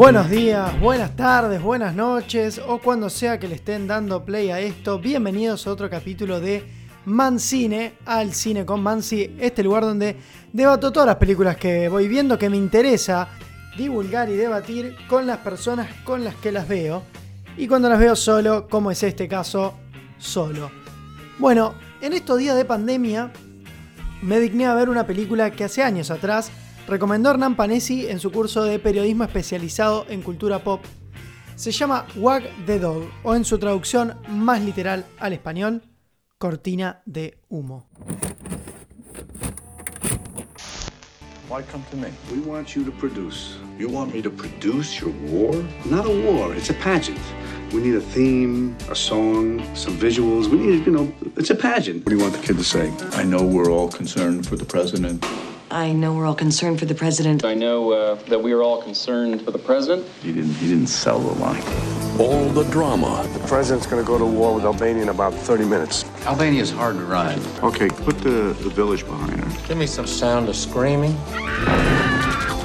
Buenos 0.00 0.30
días, 0.30 0.80
buenas 0.80 1.14
tardes, 1.14 1.60
buenas 1.60 1.94
noches 1.94 2.58
o 2.66 2.78
cuando 2.78 3.10
sea 3.10 3.38
que 3.38 3.46
le 3.46 3.56
estén 3.56 3.86
dando 3.86 4.24
play 4.24 4.48
a 4.48 4.58
esto, 4.58 4.98
bienvenidos 4.98 5.66
a 5.66 5.72
otro 5.72 5.90
capítulo 5.90 6.40
de 6.40 6.64
Mancine 7.04 7.92
al 8.06 8.32
cine 8.32 8.64
con 8.64 8.82
Mansi, 8.82 9.36
este 9.38 9.62
lugar 9.62 9.82
donde 9.82 10.16
debato 10.54 10.90
todas 10.90 11.06
las 11.06 11.16
películas 11.16 11.58
que 11.58 11.90
voy 11.90 12.08
viendo 12.08 12.38
que 12.38 12.48
me 12.48 12.56
interesa 12.56 13.28
divulgar 13.76 14.30
y 14.30 14.36
debatir 14.36 14.96
con 15.06 15.26
las 15.26 15.36
personas 15.36 15.88
con 16.02 16.24
las 16.24 16.34
que 16.36 16.50
las 16.50 16.66
veo 16.66 17.02
y 17.58 17.68
cuando 17.68 17.90
las 17.90 17.98
veo 17.98 18.16
solo, 18.16 18.68
como 18.68 18.90
es 18.90 19.02
este 19.02 19.28
caso, 19.28 19.74
solo. 20.16 20.70
Bueno, 21.38 21.74
en 22.00 22.14
estos 22.14 22.38
días 22.38 22.56
de 22.56 22.64
pandemia 22.64 23.30
me 24.22 24.40
digné 24.40 24.64
a 24.64 24.72
ver 24.72 24.88
una 24.88 25.06
película 25.06 25.50
que 25.50 25.64
hace 25.64 25.82
años 25.82 26.10
atrás 26.10 26.50
recomendó 26.86 27.30
Hernán 27.30 27.56
Panesi 27.56 28.06
en 28.06 28.18
su 28.20 28.30
curso 28.30 28.64
de 28.64 28.78
periodismo 28.78 29.24
especializado 29.24 30.06
en 30.08 30.22
cultura 30.22 30.60
pop. 30.60 30.80
Se 31.56 31.72
llama 31.72 32.06
Wag 32.16 32.44
the 32.66 32.78
Dog, 32.78 33.10
o 33.22 33.34
en 33.34 33.44
su 33.44 33.58
traducción 33.58 34.14
más 34.28 34.62
literal 34.62 35.06
al 35.18 35.32
español, 35.32 35.82
Cortina 36.38 37.02
de 37.04 37.38
Humo. 37.48 37.86
Why 41.50 41.62
come 41.64 41.84
to 41.90 41.96
me? 41.96 42.08
We 42.30 42.40
want 42.48 42.76
you 42.76 42.84
to 42.84 42.92
produce. 42.92 43.58
You 43.76 43.88
want 43.88 44.14
me 44.14 44.22
to 44.22 44.30
produce 44.30 45.00
your 45.00 45.10
war? 45.28 45.52
Not 45.84 46.06
a 46.06 46.08
war, 46.08 46.54
it's 46.54 46.70
a 46.70 46.74
pageant. 46.74 47.18
We 47.72 47.80
need 47.80 47.96
a 47.96 48.00
theme, 48.00 48.76
a 48.88 48.94
song, 48.94 49.60
some 49.74 49.98
visuals. 49.98 50.48
We 50.48 50.58
need, 50.58 50.86
you 50.86 50.92
know, 50.92 51.12
it's 51.36 51.50
a 51.50 51.56
pageant. 51.56 52.04
What 52.04 52.10
do 52.10 52.16
you 52.16 52.22
want 52.22 52.34
the 52.34 52.40
kid 52.40 52.56
to 52.56 52.64
say? 52.64 52.92
I 53.12 53.24
know 53.24 53.42
we're 53.42 53.70
all 53.70 53.88
concerned 53.88 54.46
for 54.46 54.56
the 54.56 54.64
president. 54.64 55.24
I 55.72 55.92
know 55.92 56.12
we're 56.12 56.26
all 56.26 56.34
concerned 56.34 56.80
for 56.80 56.84
the 56.84 56.96
president. 56.96 57.44
I 57.44 57.54
know 57.54 57.92
uh, 57.92 58.14
that 58.24 58.42
we 58.42 58.52
are 58.52 58.60
all 58.60 58.82
concerned 58.82 59.42
for 59.42 59.52
the 59.52 59.58
president. 59.58 60.04
He 60.20 60.32
didn't. 60.32 60.54
He 60.54 60.68
didn't 60.68 60.88
sell 60.88 61.20
the 61.20 61.38
line. 61.40 61.62
All 62.18 62.48
the 62.48 62.64
drama. 62.72 63.28
The 63.32 63.46
president's 63.46 63.86
going 63.86 64.02
to 64.02 64.06
go 64.06 64.18
to 64.18 64.26
war 64.26 64.52
with 64.52 64.64
Albania 64.64 65.04
in 65.04 65.08
about 65.10 65.32
30 65.32 65.64
minutes. 65.66 66.04
Albania 66.26 66.60
is 66.60 66.72
hard 66.72 66.96
to 66.96 67.04
run. 67.04 67.38
Okay, 67.62 67.88
put 67.88 68.18
the, 68.18 68.56
the 68.62 68.70
village 68.70 69.06
behind 69.06 69.38
her. 69.38 69.68
Give 69.68 69.78
me 69.78 69.86
some 69.86 70.08
sound 70.08 70.48
of 70.48 70.56
screaming. 70.56 71.12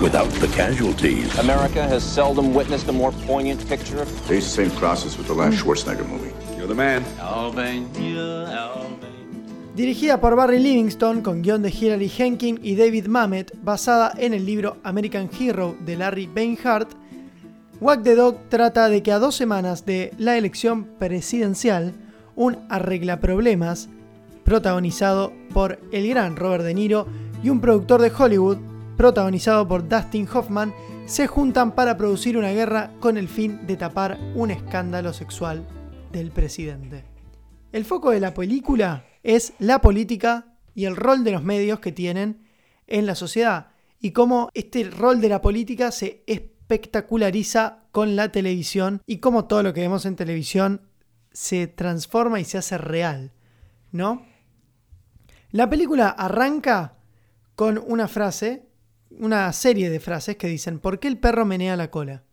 Without 0.02 0.30
the 0.42 0.48
casualties. 0.54 1.38
America 1.38 1.84
has 1.88 2.04
seldom 2.04 2.56
witnessed 2.56 2.88
a 2.88 2.92
more 2.92 3.12
poignant 3.12 3.66
picture 3.70 4.02
of 4.02 4.28
They 4.28 4.36
used 4.36 4.48
the 4.48 4.68
same 4.68 4.72
process 4.78 5.16
with 5.16 5.28
the 5.28 5.34
last 5.34 5.64
Schwarzenegger 5.64 6.10
movie. 6.10 6.34
You're 6.58 6.68
the 6.68 6.76
man. 6.76 7.06
Albania, 7.20 8.48
Albania. 8.48 9.05
Dirigida 9.76 10.22
por 10.22 10.38
Barry 10.38 10.60
Livingston 10.60 11.22
con 11.22 11.42
guion 11.42 11.62
de 11.62 11.70
Hilary 11.70 12.10
Henkin 12.18 12.62
y 12.64 12.78
David 12.78 13.08
Mamet, 13.08 13.52
basada 13.62 14.14
en 14.18 14.34
el 14.34 14.46
libro 14.46 14.78
American 14.84 15.30
Hero 15.38 15.76
de 15.86 15.98
Larry 15.98 16.28
Beinhardt, 16.28 16.94
Wag 17.82 18.04
the 18.04 18.16
Dog 18.16 18.38
trata 18.48 18.88
de 18.88 19.04
que 19.04 19.12
a 19.12 19.20
dos 19.20 19.36
semanas 19.36 19.86
de 19.86 20.14
la 20.18 20.38
elección 20.38 20.86
presidencial, 20.98 21.94
un 22.38 22.58
arreglaproblemas, 22.70 23.90
protagonizado 24.46 25.34
por 25.54 25.78
el 25.92 26.08
gran 26.08 26.38
Robert 26.38 26.64
De 26.64 26.74
Niro 26.74 27.08
y 27.44 27.50
un 27.50 27.60
productor 27.60 28.02
de 28.02 28.14
Hollywood, 28.18 28.60
protagonizado 28.96 29.68
por 29.68 29.90
Dustin 29.90 30.26
Hoffman, 30.34 30.74
se 31.06 31.28
juntan 31.28 31.74
para 31.74 31.98
producir 31.98 32.38
una 32.38 32.52
guerra 32.52 32.92
con 33.02 33.18
el 33.18 33.28
fin 33.28 33.68
de 33.68 33.76
tapar 33.76 34.18
un 34.36 34.52
escándalo 34.52 35.12
sexual 35.12 35.68
del 36.14 36.32
presidente. 36.32 37.04
El 37.74 37.84
foco 37.84 38.12
de 38.12 38.22
la 38.22 38.34
película 38.34 39.04
es 39.26 39.54
la 39.58 39.82
política 39.82 40.56
y 40.76 40.86
el 40.86 40.96
rol 40.96 41.24
de 41.24 41.32
los 41.32 41.44
medios 41.44 41.80
que 41.80 41.92
tienen 41.92 42.46
en 42.86 43.08
la 43.08 43.16
sociedad 43.16 43.72
y 44.00 44.12
cómo 44.12 44.50
este 44.54 44.84
rol 44.84 45.20
de 45.20 45.30
la 45.30 45.42
política 45.42 45.92
se 45.92 46.24
espectaculariza 46.28 47.86
con 47.92 48.16
la 48.16 48.32
televisión 48.32 49.02
y 49.08 49.18
cómo 49.18 49.46
todo 49.46 49.64
lo 49.64 49.74
que 49.74 49.82
vemos 49.82 50.06
en 50.06 50.16
televisión 50.16 50.82
se 51.32 51.66
transforma 51.66 52.40
y 52.40 52.46
se 52.46 52.60
hace 52.60 52.78
real, 52.78 53.34
¿no? 53.92 54.24
La 55.50 55.70
película 55.70 56.10
arranca 56.10 57.00
con 57.56 57.82
una 57.84 58.08
frase, 58.08 58.70
una 59.10 59.52
serie 59.54 59.90
de 59.90 60.00
frases 60.00 60.36
que 60.36 60.48
dicen, 60.48 60.80
¿por 60.80 61.00
qué 61.00 61.08
el 61.08 61.18
perro 61.18 61.46
menea 61.46 61.76
la 61.76 61.90
cola? 61.90 62.24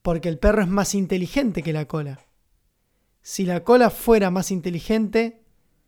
Porque 0.00 0.30
el 0.30 0.38
perro 0.38 0.62
es 0.62 0.68
más 0.68 0.94
inteligente 0.94 1.62
que 1.62 1.74
la 1.74 1.86
cola. 1.86 2.20
Si 3.20 3.44
la 3.44 3.62
cola 3.62 3.90
fuera 3.90 4.30
más 4.30 4.50
inteligente, 4.50 5.41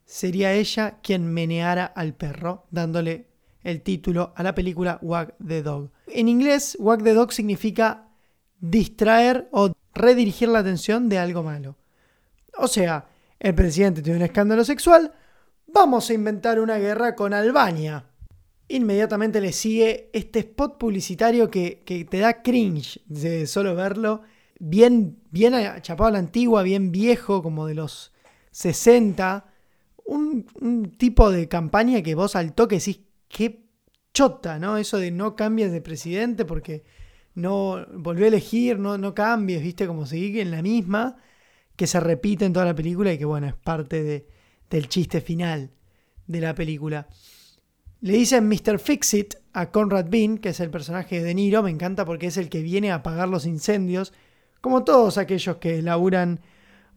sería 0.04 0.52
ella 0.52 0.98
quien 1.02 1.26
meneara 1.32 1.84
al 1.86 2.14
perro, 2.14 2.66
dándole 2.70 3.26
el 3.62 3.80
título 3.82 4.32
a 4.36 4.42
la 4.42 4.54
película 4.54 4.98
Wag 5.02 5.34
the 5.44 5.62
Dog. 5.62 5.90
En 6.06 6.28
inglés, 6.28 6.76
Wag 6.78 7.02
the 7.02 7.14
Dog 7.14 7.32
significa 7.32 8.08
distraer 8.60 9.48
o 9.52 9.72
redirigir 9.94 10.48
la 10.48 10.60
atención 10.60 11.08
de 11.08 11.18
algo 11.18 11.42
malo. 11.42 11.76
O 12.56 12.68
sea, 12.68 13.06
el 13.40 13.54
presidente 13.54 14.02
tiene 14.02 14.18
un 14.18 14.24
escándalo 14.24 14.64
sexual, 14.64 15.12
vamos 15.66 16.08
a 16.08 16.14
inventar 16.14 16.60
una 16.60 16.78
guerra 16.78 17.14
con 17.14 17.32
Albania. 17.32 18.06
Inmediatamente 18.68 19.40
le 19.40 19.52
sigue 19.52 20.10
este 20.12 20.40
spot 20.40 20.78
publicitario 20.78 21.50
que, 21.50 22.06
te 22.08 22.18
da 22.18 22.42
cringe 22.42 23.00
de 23.06 23.46
solo 23.46 23.74
verlo. 23.74 24.22
Bien, 24.58 25.18
bien 25.30 25.54
chapado 25.82 26.08
a 26.08 26.12
la 26.12 26.18
antigua, 26.18 26.62
bien 26.62 26.92
viejo, 26.92 27.42
como 27.42 27.66
de 27.66 27.74
los 27.74 28.12
60 28.52 29.53
un, 30.04 30.92
tipo 30.96 31.30
de 31.30 31.48
campaña 31.48 32.02
que 32.02 32.14
vos 32.14 32.36
al 32.36 32.54
toque 32.54 32.76
decís, 32.76 33.00
qué 33.28 33.64
chota, 34.12 34.58
¿no? 34.58 34.76
Eso 34.76 34.98
de 34.98 35.10
no 35.10 35.36
cambies 35.36 35.72
de 35.72 35.80
presidente 35.80 36.44
porque 36.44 36.84
no 37.34 37.86
volvió 37.92 38.24
a 38.26 38.28
elegir, 38.28 38.78
no, 38.78 38.98
no 38.98 39.14
cambies, 39.14 39.62
¿viste? 39.62 39.86
Como 39.86 40.06
seguir 40.06 40.38
en 40.38 40.50
la 40.50 40.62
misma, 40.62 41.16
que 41.76 41.86
se 41.86 42.00
repite 42.00 42.44
en 42.44 42.52
toda 42.52 42.66
la 42.66 42.74
película 42.74 43.12
y 43.12 43.18
que, 43.18 43.24
bueno, 43.24 43.46
es 43.48 43.54
parte 43.54 44.02
de, 44.02 44.28
del 44.70 44.88
chiste 44.88 45.20
final 45.20 45.70
de 46.26 46.40
la 46.40 46.54
película. 46.54 47.08
Le 48.00 48.12
dicen 48.12 48.48
Mr. 48.48 48.78
Fixit 48.78 49.34
a 49.52 49.70
Conrad 49.70 50.06
Bean, 50.08 50.38
que 50.38 50.50
es 50.50 50.60
el 50.60 50.70
personaje 50.70 51.16
de 51.16 51.24
De 51.24 51.34
Niro, 51.34 51.62
me 51.62 51.70
encanta 51.70 52.04
porque 52.04 52.26
es 52.26 52.36
el 52.36 52.48
que 52.48 52.62
viene 52.62 52.90
a 52.90 52.96
apagar 52.96 53.28
los 53.28 53.46
incendios, 53.46 54.12
como 54.60 54.84
todos 54.84 55.18
aquellos 55.18 55.56
que 55.56 55.82
laburan 55.82 56.40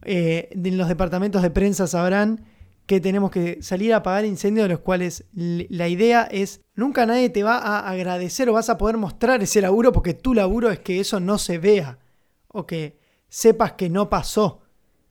eh, 0.04 0.48
en 0.52 0.78
los 0.78 0.88
departamentos 0.88 1.42
de 1.42 1.50
prensa 1.50 1.86
sabrán 1.86 2.44
que 2.88 3.00
tenemos 3.02 3.30
que 3.30 3.62
salir 3.62 3.92
a 3.92 3.98
apagar 3.98 4.24
incendios 4.24 4.64
de 4.64 4.70
los 4.72 4.80
cuales 4.80 5.26
la 5.34 5.88
idea 5.88 6.22
es 6.22 6.62
nunca 6.74 7.04
nadie 7.04 7.28
te 7.28 7.42
va 7.42 7.58
a 7.58 7.86
agradecer 7.86 8.48
o 8.48 8.54
vas 8.54 8.70
a 8.70 8.78
poder 8.78 8.96
mostrar 8.96 9.42
ese 9.42 9.60
laburo 9.60 9.92
porque 9.92 10.14
tu 10.14 10.32
laburo 10.32 10.70
es 10.70 10.78
que 10.78 10.98
eso 10.98 11.20
no 11.20 11.36
se 11.36 11.58
vea 11.58 11.98
o 12.46 12.66
que 12.66 12.98
sepas 13.28 13.72
que 13.72 13.90
no 13.90 14.08
pasó, 14.08 14.62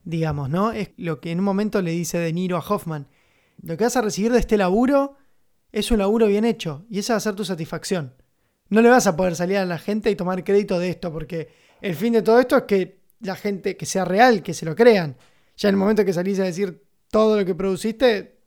digamos, 0.03 0.49
¿no? 0.49 0.71
Es 0.71 0.89
lo 0.97 1.21
que 1.21 1.29
en 1.29 1.37
un 1.37 1.45
momento 1.45 1.83
le 1.83 1.91
dice 1.91 2.17
De 2.17 2.33
Niro 2.33 2.57
a 2.57 2.67
Hoffman. 2.67 3.09
Lo 3.61 3.77
que 3.77 3.83
vas 3.83 3.95
a 3.95 4.01
recibir 4.01 4.31
de 4.31 4.39
este 4.39 4.57
laburo 4.57 5.15
es 5.71 5.91
un 5.91 5.99
laburo 5.99 6.25
bien 6.25 6.45
hecho 6.45 6.83
y 6.89 6.97
esa 6.97 7.13
va 7.13 7.17
a 7.17 7.19
ser 7.19 7.35
tu 7.35 7.45
satisfacción. 7.45 8.15
No 8.69 8.81
le 8.81 8.89
vas 8.89 9.05
a 9.05 9.15
poder 9.15 9.35
salir 9.35 9.57
a 9.57 9.65
la 9.65 9.77
gente 9.77 10.09
y 10.09 10.15
tomar 10.15 10.43
crédito 10.43 10.79
de 10.79 10.89
esto 10.89 11.13
porque 11.13 11.49
el 11.81 11.93
fin 11.93 12.13
de 12.13 12.23
todo 12.23 12.39
esto 12.39 12.57
es 12.57 12.63
que 12.63 13.01
la 13.19 13.35
gente 13.35 13.77
que 13.77 13.85
sea 13.85 14.03
real, 14.03 14.41
que 14.41 14.55
se 14.55 14.65
lo 14.65 14.75
crean. 14.75 15.15
Ya 15.57 15.69
en 15.69 15.75
el 15.75 15.79
momento 15.79 16.03
que 16.03 16.13
salís 16.13 16.39
a 16.39 16.43
decir 16.43 16.86
todo 17.09 17.37
lo 17.37 17.45
que 17.45 17.55
produciste 17.55 18.37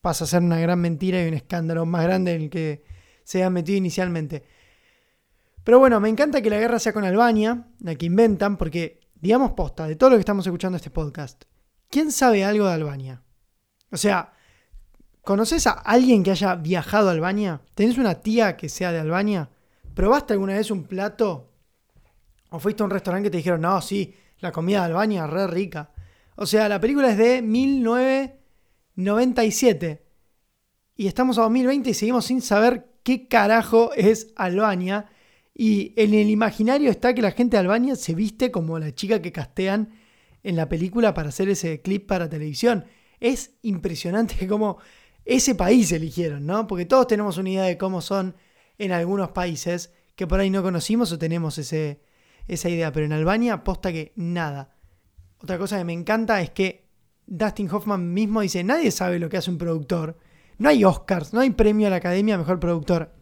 pasa 0.00 0.24
a 0.24 0.28
ser 0.28 0.42
una 0.42 0.58
gran 0.58 0.80
mentira 0.80 1.22
y 1.22 1.28
un 1.28 1.34
escándalo 1.34 1.84
más 1.86 2.04
grande 2.04 2.34
en 2.34 2.42
el 2.42 2.50
que 2.50 2.84
se 3.24 3.44
ha 3.44 3.50
metido 3.50 3.78
inicialmente. 3.78 4.44
Pero 5.62 5.78
bueno, 5.78 6.00
me 6.00 6.08
encanta 6.08 6.40
que 6.40 6.50
la 6.50 6.58
guerra 6.58 6.78
sea 6.78 6.92
con 6.92 7.04
Albania, 7.04 7.66
la 7.80 7.94
que 7.94 8.06
inventan, 8.06 8.56
porque, 8.56 9.00
digamos 9.14 9.52
posta, 9.52 9.86
de 9.86 9.96
todo 9.96 10.10
lo 10.10 10.16
que 10.16 10.20
estamos 10.20 10.46
escuchando 10.46 10.76
este 10.76 10.90
podcast, 10.90 11.44
¿quién 11.88 12.10
sabe 12.12 12.44
algo 12.44 12.66
de 12.66 12.72
Albania? 12.72 13.22
O 13.92 13.96
sea, 13.96 14.32
¿conoces 15.22 15.66
a 15.66 15.72
alguien 15.72 16.22
que 16.22 16.30
haya 16.30 16.54
viajado 16.54 17.08
a 17.08 17.12
Albania? 17.12 17.60
¿Tenés 17.74 17.98
una 17.98 18.14
tía 18.14 18.56
que 18.56 18.68
sea 18.68 18.90
de 18.90 19.00
Albania? 19.00 19.50
¿Probaste 19.94 20.32
alguna 20.32 20.54
vez 20.54 20.70
un 20.70 20.84
plato? 20.84 21.52
¿O 22.50 22.58
fuiste 22.58 22.82
a 22.82 22.86
un 22.86 22.90
restaurante 22.90 23.26
que 23.26 23.30
te 23.30 23.36
dijeron, 23.36 23.60
no, 23.60 23.80
sí, 23.82 24.14
la 24.38 24.50
comida 24.50 24.80
de 24.80 24.86
Albania, 24.86 25.26
re 25.26 25.46
rica? 25.46 25.90
O 26.42 26.46
sea, 26.46 26.70
la 26.70 26.80
película 26.80 27.10
es 27.10 27.18
de 27.18 27.42
1997. 27.42 30.02
Y 30.96 31.06
estamos 31.06 31.36
a 31.36 31.42
2020 31.42 31.90
y 31.90 31.94
seguimos 31.94 32.24
sin 32.24 32.40
saber 32.40 32.86
qué 33.02 33.28
carajo 33.28 33.90
es 33.94 34.32
Albania. 34.36 35.10
Y 35.54 35.92
en 36.00 36.14
el 36.14 36.30
imaginario 36.30 36.90
está 36.90 37.12
que 37.12 37.20
la 37.20 37.32
gente 37.32 37.58
de 37.58 37.60
Albania 37.60 37.94
se 37.94 38.14
viste 38.14 38.50
como 38.50 38.78
la 38.78 38.94
chica 38.94 39.20
que 39.20 39.32
castean 39.32 39.90
en 40.42 40.56
la 40.56 40.66
película 40.66 41.12
para 41.12 41.28
hacer 41.28 41.50
ese 41.50 41.82
clip 41.82 42.06
para 42.06 42.30
televisión. 42.30 42.86
Es 43.20 43.58
impresionante 43.60 44.46
cómo 44.48 44.78
ese 45.26 45.54
país 45.54 45.92
eligieron, 45.92 46.46
¿no? 46.46 46.66
Porque 46.66 46.86
todos 46.86 47.06
tenemos 47.06 47.36
una 47.36 47.50
idea 47.50 47.64
de 47.64 47.76
cómo 47.76 48.00
son 48.00 48.34
en 48.78 48.92
algunos 48.92 49.32
países 49.32 49.92
que 50.16 50.26
por 50.26 50.40
ahí 50.40 50.48
no 50.48 50.62
conocimos 50.62 51.12
o 51.12 51.18
tenemos 51.18 51.58
ese, 51.58 52.00
esa 52.48 52.70
idea. 52.70 52.92
Pero 52.92 53.04
en 53.04 53.12
Albania, 53.12 53.52
aposta 53.52 53.92
que 53.92 54.14
nada. 54.16 54.79
Otra 55.42 55.58
cosa 55.58 55.78
que 55.78 55.84
me 55.84 55.92
encanta 55.92 56.40
es 56.40 56.50
que 56.50 56.90
Dustin 57.26 57.70
Hoffman 57.70 58.12
mismo 58.12 58.40
dice, 58.40 58.62
nadie 58.62 58.90
sabe 58.90 59.18
lo 59.18 59.28
que 59.28 59.38
hace 59.38 59.50
un 59.50 59.58
productor. 59.58 60.18
No 60.58 60.68
hay 60.68 60.84
Oscars, 60.84 61.32
no 61.32 61.40
hay 61.40 61.50
premio 61.50 61.86
a 61.86 61.90
la 61.90 61.96
Academia 61.96 62.36
Mejor 62.36 62.60
Productor. 62.60 63.12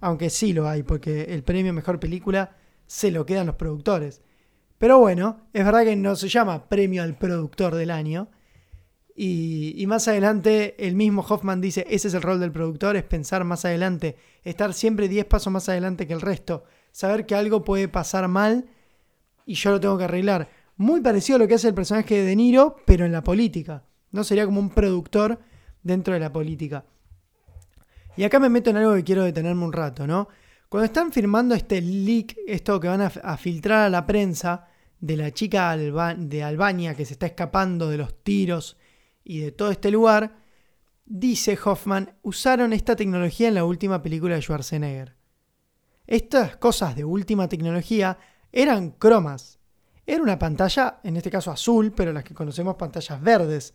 Aunque 0.00 0.30
sí 0.30 0.52
lo 0.52 0.68
hay, 0.68 0.82
porque 0.82 1.24
el 1.24 1.42
premio 1.42 1.72
a 1.72 1.74
Mejor 1.74 1.98
Película 1.98 2.56
se 2.86 3.10
lo 3.10 3.26
quedan 3.26 3.46
los 3.46 3.56
productores. 3.56 4.22
Pero 4.78 4.98
bueno, 4.98 5.48
es 5.52 5.64
verdad 5.64 5.84
que 5.84 5.96
no 5.96 6.14
se 6.14 6.28
llama 6.28 6.68
premio 6.68 7.02
al 7.02 7.16
productor 7.16 7.74
del 7.74 7.90
año. 7.90 8.28
Y, 9.16 9.74
y, 9.76 9.86
más 9.86 10.08
adelante 10.08 10.74
el 10.84 10.96
mismo 10.96 11.24
Hoffman 11.28 11.60
dice, 11.60 11.86
ese 11.88 12.08
es 12.08 12.14
el 12.14 12.22
rol 12.22 12.40
del 12.40 12.50
productor, 12.50 12.96
es 12.96 13.04
pensar 13.04 13.44
más 13.44 13.64
adelante, 13.64 14.16
estar 14.42 14.74
siempre 14.74 15.08
10 15.08 15.26
pasos 15.26 15.52
más 15.52 15.68
adelante 15.68 16.08
que 16.08 16.14
el 16.14 16.20
resto, 16.20 16.64
saber 16.90 17.24
que 17.24 17.36
algo 17.36 17.62
puede 17.62 17.86
pasar 17.86 18.26
mal 18.26 18.66
y 19.46 19.54
yo 19.54 19.70
lo 19.70 19.80
tengo 19.80 19.96
que 19.98 20.04
arreglar. 20.04 20.48
Muy 20.76 21.00
parecido 21.00 21.36
a 21.36 21.38
lo 21.40 21.48
que 21.48 21.54
hace 21.54 21.68
el 21.68 21.74
personaje 21.74 22.16
de 22.16 22.24
De 22.24 22.36
Niro, 22.36 22.76
pero 22.84 23.06
en 23.06 23.12
la 23.12 23.22
política. 23.22 23.84
No 24.10 24.24
sería 24.24 24.44
como 24.44 24.60
un 24.60 24.70
productor 24.70 25.40
dentro 25.82 26.14
de 26.14 26.20
la 26.20 26.32
política. 26.32 26.84
Y 28.16 28.24
acá 28.24 28.38
me 28.38 28.48
meto 28.48 28.70
en 28.70 28.76
algo 28.76 28.94
que 28.94 29.04
quiero 29.04 29.24
detenerme 29.24 29.64
un 29.64 29.72
rato, 29.72 30.06
¿no? 30.06 30.28
Cuando 30.68 30.86
están 30.86 31.12
firmando 31.12 31.54
este 31.54 31.80
leak, 31.80 32.36
esto 32.46 32.80
que 32.80 32.88
van 32.88 33.00
a, 33.00 33.36
filtrar 33.36 33.86
a 33.86 33.90
la 33.90 34.06
prensa 34.06 34.66
de 34.98 35.16
la 35.16 35.30
chica 35.32 35.76
de 35.76 36.42
Albania 36.42 36.94
que 36.94 37.04
se 37.04 37.12
está 37.12 37.26
escapando 37.26 37.88
de 37.88 37.98
los 37.98 38.22
tiros 38.24 38.76
y 39.22 39.40
de 39.40 39.52
todo 39.52 39.70
este 39.70 39.90
lugar, 39.90 40.36
dice 41.04 41.58
Hoffman, 41.64 42.16
usaron 42.22 42.72
esta 42.72 42.96
tecnología 42.96 43.48
en 43.48 43.54
la 43.54 43.64
última 43.64 44.02
película 44.02 44.34
de 44.34 44.42
Schwarzenegger. 44.42 45.16
Estas 46.06 46.56
cosas 46.56 46.96
de 46.96 47.04
última 47.04 47.48
tecnología 47.48 48.18
eran 48.52 48.90
cromas. 48.90 49.60
Era 50.06 50.22
una 50.22 50.38
pantalla, 50.38 51.00
en 51.02 51.16
este 51.16 51.30
caso 51.30 51.50
azul, 51.50 51.92
pero 51.92 52.12
las 52.12 52.24
que 52.24 52.34
conocemos 52.34 52.76
pantallas 52.76 53.20
verdes. 53.22 53.74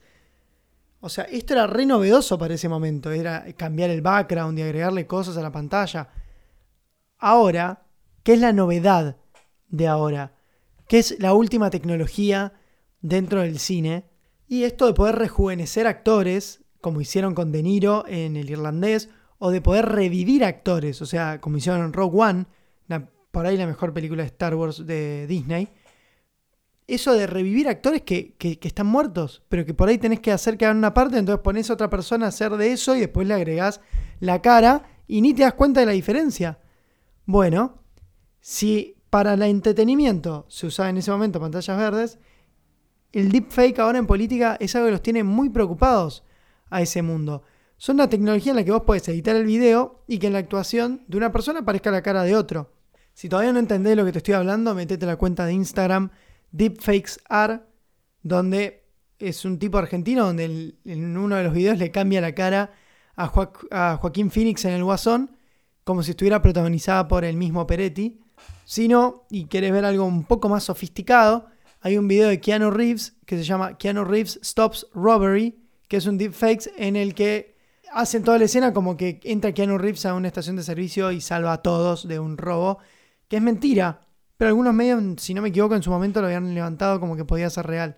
O 1.01 1.09
sea, 1.09 1.23
esto 1.25 1.53
era 1.53 1.65
re 1.65 1.85
novedoso 1.85 2.37
para 2.37 2.53
ese 2.53 2.69
momento, 2.69 3.11
era 3.11 3.45
cambiar 3.53 3.89
el 3.89 4.01
background 4.01 4.59
y 4.59 4.61
agregarle 4.61 5.07
cosas 5.07 5.37
a 5.37 5.41
la 5.41 5.51
pantalla. 5.51 6.09
Ahora, 7.17 7.85
¿qué 8.23 8.33
es 8.33 8.39
la 8.39 8.53
novedad 8.53 9.17
de 9.69 9.87
ahora? 9.87 10.33
¿Qué 10.87 10.99
es 10.99 11.19
la 11.19 11.33
última 11.33 11.69
tecnología 11.69 12.53
dentro 13.01 13.41
del 13.41 13.59
cine? 13.59 14.05
Y 14.47 14.63
esto 14.63 14.87
de 14.87 14.93
poder 14.93 15.15
rejuvenecer 15.15 15.87
actores, 15.87 16.63
como 16.81 17.01
hicieron 17.01 17.33
con 17.33 17.51
De 17.51 17.63
Niro 17.63 18.05
en 18.07 18.35
El 18.35 18.49
Irlandés, 18.49 19.09
o 19.37 19.51
de 19.51 19.61
poder 19.61 19.85
revivir 19.85 20.43
actores, 20.43 21.01
o 21.01 21.05
sea, 21.05 21.39
como 21.39 21.57
hicieron 21.57 21.81
en 21.85 21.93
Rogue 21.93 22.21
One, 22.21 22.45
por 23.31 23.45
ahí 23.45 23.57
la 23.57 23.67
mejor 23.67 23.93
película 23.93 24.23
de 24.23 24.27
Star 24.27 24.55
Wars 24.55 24.85
de 24.85 25.27
Disney. 25.27 25.69
Eso 26.89 27.13
de 27.13 27.27
revivir 27.27 27.67
actores 27.67 28.01
que, 28.01 28.33
que, 28.39 28.57
están 28.61 28.87
muertos, 28.87 29.43
pero 29.47 29.63
que 29.63 29.75
por 29.75 29.89
ahí 29.89 29.99
tenés 29.99 30.21
que 30.21 30.31
hacer 30.31 30.57
que 30.57 30.65
hagan 30.65 30.77
una 30.77 30.91
parte, 30.91 31.19
entonces 31.19 31.43
pones 31.43 31.69
a 31.69 31.73
otra 31.73 31.87
persona 31.87 32.25
a 32.25 32.29
hacer 32.29 32.57
de 32.57 32.71
eso 32.71 32.95
y 32.95 32.99
después 32.99 33.27
le 33.27 33.35
agregás 33.35 33.79
la 34.19 34.41
cara 34.41 34.89
y 35.07 35.21
ni 35.21 35.35
te 35.35 35.43
das 35.43 35.53
cuenta 35.53 35.81
de 35.81 35.85
la 35.85 35.91
diferencia. 35.91 36.57
Bueno, 37.25 37.83
si 38.41 38.97
para 39.11 39.35
el 39.35 39.43
entretenimiento 39.43 40.47
se 40.49 40.65
usaba 40.65 40.89
en 40.89 40.97
ese 40.97 41.11
momento 41.11 41.39
pantallas 41.39 41.77
verdes, 41.77 42.17
el 43.11 43.31
deepfake 43.31 43.77
ahora 43.77 43.99
en 43.99 44.07
política 44.07 44.57
es 44.59 44.75
algo 44.75 44.87
que 44.87 44.93
los 44.93 45.03
tiene 45.03 45.23
muy 45.23 45.49
preocupados 45.49 46.23
a 46.71 46.81
ese 46.81 47.03
mundo. 47.03 47.43
Son 47.77 47.97
una 47.97 48.09
tecnología 48.09 48.51
en 48.51 48.55
la 48.55 48.63
que 48.63 48.71
vos 48.71 48.81
podés 48.81 49.07
editar 49.09 49.35
el 49.35 49.45
video 49.45 50.03
y 50.07 50.17
que 50.17 50.25
en 50.25 50.33
la 50.33 50.39
actuación 50.39 51.03
de 51.07 51.17
una 51.17 51.31
persona 51.31 51.59
aparezca 51.59 51.91
la 51.91 52.01
cara 52.01 52.23
de 52.23 52.35
otro. 52.35 52.73
Si 53.13 53.29
todavía 53.29 53.53
no 53.53 53.59
entendés 53.59 53.95
lo 53.95 54.05
que 54.05 54.11
te 54.11 54.17
estoy 54.17 54.33
hablando, 54.33 54.73
metete 54.73 55.05
la 55.05 55.17
cuenta 55.17 55.45
de 55.45 55.53
Instagram 55.53 56.09
DeepfakesArt, 56.51 57.63
donde 58.23 58.83
es 59.19 59.45
un 59.45 59.59
tipo 59.59 59.77
argentino 59.77 60.25
donde 60.25 60.75
en 60.85 61.17
uno 61.17 61.35
de 61.35 61.43
los 61.43 61.53
videos 61.53 61.77
le 61.77 61.91
cambia 61.91 62.21
la 62.21 62.33
cara 62.33 62.71
a, 63.15 63.97
Joaquín 63.97 64.31
Phoenix 64.31 64.63
en 64.65 64.73
el 64.73 64.83
Guasón, 64.83 65.35
como 65.83 66.03
si 66.03 66.11
estuviera 66.11 66.41
protagonizada 66.41 67.07
por 67.07 67.25
el 67.25 67.35
mismo 67.35 67.67
Peretti. 67.67 68.21
Si 68.63 68.87
no, 68.87 69.25
y 69.29 69.45
querés 69.45 69.73
ver 69.73 69.83
algo 69.83 70.05
un 70.05 70.23
poco 70.23 70.47
más 70.47 70.63
sofisticado, 70.63 71.47
hay 71.81 71.97
un 71.97 72.07
video 72.07 72.29
de 72.29 72.39
Keanu 72.39 72.71
Reeves 72.71 73.17
que 73.25 73.37
se 73.37 73.43
llama 73.43 73.77
Keanu 73.77 74.05
Reeves 74.05 74.39
Stops 74.43 74.87
Robbery, 74.93 75.59
que 75.87 75.97
es 75.97 76.05
un 76.05 76.17
deepfakes 76.17 76.71
en 76.77 76.95
el 76.95 77.13
que 77.13 77.57
hacen 77.91 78.23
toda 78.23 78.37
la 78.37 78.45
escena 78.45 78.73
como 78.73 78.95
que 78.95 79.19
entra 79.23 79.53
Keanu 79.53 79.77
Reeves 79.77 80.05
a 80.05 80.13
una 80.13 80.27
estación 80.27 80.55
de 80.55 80.63
servicio 80.63 81.11
y 81.11 81.21
salva 81.21 81.53
a 81.53 81.61
todos 81.61 82.07
de 82.07 82.19
un 82.19 82.37
robo, 82.37 82.79
que 83.27 83.37
es 83.37 83.41
mentira. 83.41 84.01
Pero 84.39 84.47
algunos 84.47 84.73
medios, 84.73 85.03
si 85.17 85.33
no 85.33 85.41
me 85.41 85.49
equivoco, 85.49 85.75
en 85.75 85.83
su 85.83 85.89
momento 85.89 86.21
lo 86.21 86.27
habían 86.27 86.55
levantado 86.55 87.01
como 87.01 87.17
que 87.17 87.25
podía 87.25 87.49
ser 87.49 87.67
real. 87.67 87.97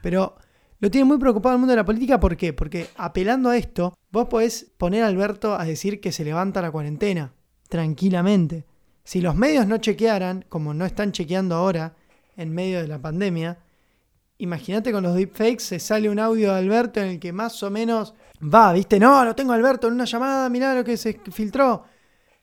Pero 0.00 0.36
lo 0.78 0.88
tiene 0.88 1.04
muy 1.04 1.18
preocupado 1.18 1.56
el 1.56 1.58
mundo 1.58 1.72
de 1.72 1.78
la 1.78 1.84
política, 1.84 2.20
¿por 2.20 2.36
qué? 2.36 2.52
Porque 2.52 2.86
apelando 2.96 3.48
a 3.50 3.56
esto, 3.56 3.98
vos 4.12 4.28
podés 4.28 4.70
poner 4.78 5.02
a 5.02 5.08
Alberto 5.08 5.56
a 5.58 5.64
decir 5.64 6.00
que 6.00 6.12
se 6.12 6.24
levanta 6.24 6.62
la 6.62 6.70
cuarentena, 6.70 7.32
tranquilamente. 7.68 8.66
Si 9.02 9.20
los 9.20 9.34
medios 9.34 9.66
no 9.66 9.78
chequearan, 9.78 10.44
como 10.48 10.74
no 10.74 10.86
están 10.86 11.10
chequeando 11.10 11.56
ahora, 11.56 11.96
en 12.36 12.54
medio 12.54 12.80
de 12.80 12.86
la 12.86 13.02
pandemia, 13.02 13.58
imagínate 14.38 14.92
con 14.92 15.02
los 15.02 15.16
deepfakes, 15.16 15.64
se 15.64 15.80
sale 15.80 16.08
un 16.08 16.20
audio 16.20 16.52
de 16.52 16.58
Alberto 16.60 17.00
en 17.00 17.08
el 17.08 17.18
que 17.18 17.32
más 17.32 17.60
o 17.64 17.70
menos 17.70 18.14
va, 18.40 18.72
¿viste? 18.72 19.00
No, 19.00 19.24
lo 19.24 19.34
tengo 19.34 19.54
Alberto 19.54 19.88
en 19.88 19.94
una 19.94 20.04
llamada, 20.04 20.48
mirá 20.50 20.72
lo 20.72 20.84
que 20.84 20.96
se 20.96 21.20
filtró. 21.32 21.82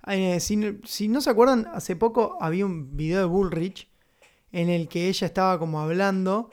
Eh, 0.09 0.39
si, 0.39 1.07
no 1.07 1.21
se 1.21 1.29
acuerdan, 1.29 1.67
hace 1.73 1.95
poco 1.95 2.37
había 2.39 2.65
un 2.65 2.95
video 2.95 3.19
de 3.19 3.25
Bullrich 3.25 3.89
en 4.51 4.69
el 4.69 4.87
que 4.87 5.09
ella 5.09 5.27
estaba 5.27 5.59
como 5.59 5.81
hablando 5.81 6.49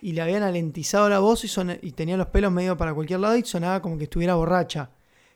y 0.00 0.12
le 0.12 0.22
habían 0.22 0.42
alentizado 0.42 1.08
la 1.08 1.18
voz 1.18 1.44
y, 1.44 1.48
y 1.82 1.92
tenía 1.92 2.16
los 2.16 2.28
pelos 2.28 2.52
medio 2.52 2.76
para 2.76 2.94
cualquier 2.94 3.20
lado 3.20 3.36
y 3.36 3.44
sonaba 3.44 3.82
como 3.82 3.98
que 3.98 4.04
estuviera 4.04 4.34
borracha. 4.34 4.90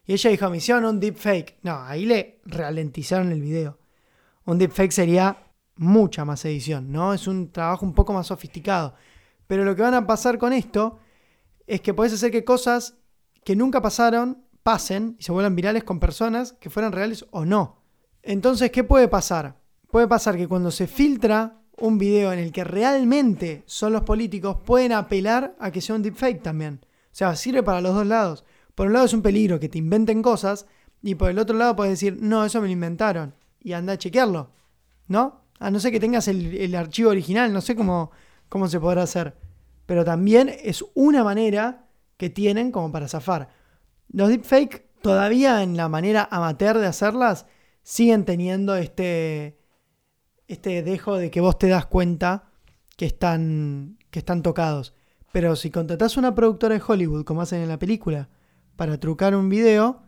Y 0.06 0.14
ella 0.14 0.30
dijo, 0.30 0.50
me 0.50 0.56
hicieron 0.56 0.84
un 0.86 1.00
deepfake. 1.00 1.58
No, 1.62 1.82
ahí 1.82 2.06
le 2.06 2.40
ralentizaron 2.46 3.30
el 3.32 3.42
video. 3.42 3.78
Un 4.46 4.58
deepfake 4.58 4.92
sería 4.92 5.36
mucha 5.76 6.24
más 6.24 6.44
edición, 6.44 6.90
¿no? 6.90 7.14
Es 7.14 7.26
un 7.26 7.52
trabajo 7.52 7.84
un 7.84 7.94
poco 7.94 8.12
más 8.12 8.26
sofisticado. 8.26 8.94
Pero 9.46 9.64
lo 9.64 9.76
que 9.76 9.82
van 9.82 9.94
a 9.94 10.06
pasar 10.06 10.38
con 10.38 10.52
esto 10.52 10.98
es 11.66 11.80
que 11.80 11.94
puedes 11.94 12.12
hacer 12.12 12.30
que 12.30 12.44
cosas 12.44 12.96
que 13.44 13.54
nunca 13.54 13.80
pasaron 13.80 14.44
pasen 14.62 15.16
y 15.18 15.22
se 15.22 15.32
vuelvan 15.32 15.56
virales 15.56 15.84
con 15.84 16.00
personas 16.00 16.52
que 16.54 16.70
fueran 16.70 16.92
reales 16.92 17.26
o 17.30 17.44
no. 17.44 17.82
Entonces, 18.22 18.70
¿qué 18.70 18.84
puede 18.84 19.08
pasar? 19.08 19.56
Puede 19.90 20.06
pasar 20.06 20.36
que 20.36 20.48
cuando 20.48 20.70
se 20.70 20.86
filtra 20.86 21.60
un 21.78 21.98
video 21.98 22.32
en 22.32 22.38
el 22.38 22.52
que 22.52 22.64
realmente 22.64 23.62
son 23.66 23.92
los 23.92 24.02
políticos, 24.02 24.58
pueden 24.64 24.92
apelar 24.92 25.56
a 25.58 25.70
que 25.70 25.80
sea 25.80 25.96
un 25.96 26.02
deepfake 26.02 26.42
también. 26.42 26.80
O 26.84 27.14
sea, 27.14 27.34
sirve 27.34 27.62
para 27.62 27.80
los 27.80 27.94
dos 27.94 28.06
lados. 28.06 28.44
Por 28.74 28.86
un 28.86 28.92
lado 28.92 29.06
es 29.06 29.14
un 29.14 29.22
peligro 29.22 29.58
que 29.58 29.68
te 29.68 29.78
inventen 29.78 30.22
cosas 30.22 30.66
y 31.02 31.14
por 31.14 31.30
el 31.30 31.38
otro 31.38 31.56
lado 31.56 31.76
puedes 31.76 31.92
decir, 31.92 32.18
no, 32.20 32.44
eso 32.44 32.60
me 32.60 32.68
lo 32.68 32.72
inventaron 32.72 33.34
y 33.60 33.72
anda 33.72 33.94
a 33.94 33.98
chequearlo. 33.98 34.50
¿No? 35.08 35.40
A 35.58 35.70
no 35.70 35.80
ser 35.80 35.92
que 35.92 36.00
tengas 36.00 36.28
el, 36.28 36.56
el 36.56 36.74
archivo 36.74 37.10
original, 37.10 37.52
no 37.52 37.60
sé 37.60 37.74
cómo, 37.74 38.12
cómo 38.48 38.68
se 38.68 38.78
podrá 38.78 39.02
hacer. 39.02 39.36
Pero 39.86 40.04
también 40.04 40.54
es 40.62 40.84
una 40.94 41.24
manera 41.24 41.86
que 42.16 42.30
tienen 42.30 42.70
como 42.70 42.92
para 42.92 43.08
zafar. 43.08 43.48
Los 44.12 44.28
deepfake 44.28 44.86
todavía 45.02 45.62
en 45.62 45.76
la 45.76 45.88
manera 45.88 46.28
amateur 46.30 46.78
de 46.78 46.86
hacerlas 46.86 47.46
siguen 47.82 48.24
teniendo 48.24 48.76
este, 48.76 49.58
este 50.48 50.82
dejo 50.82 51.16
de 51.16 51.30
que 51.30 51.40
vos 51.40 51.58
te 51.58 51.68
das 51.68 51.86
cuenta 51.86 52.50
que 52.96 53.06
están, 53.06 53.98
que 54.10 54.18
están 54.18 54.42
tocados. 54.42 54.94
Pero 55.32 55.54
si 55.56 55.70
contratás 55.70 56.16
una 56.16 56.34
productora 56.34 56.74
de 56.74 56.82
Hollywood, 56.86 57.24
como 57.24 57.42
hacen 57.42 57.62
en 57.62 57.68
la 57.68 57.78
película, 57.78 58.28
para 58.76 58.98
trucar 58.98 59.34
un 59.36 59.48
video, 59.48 60.02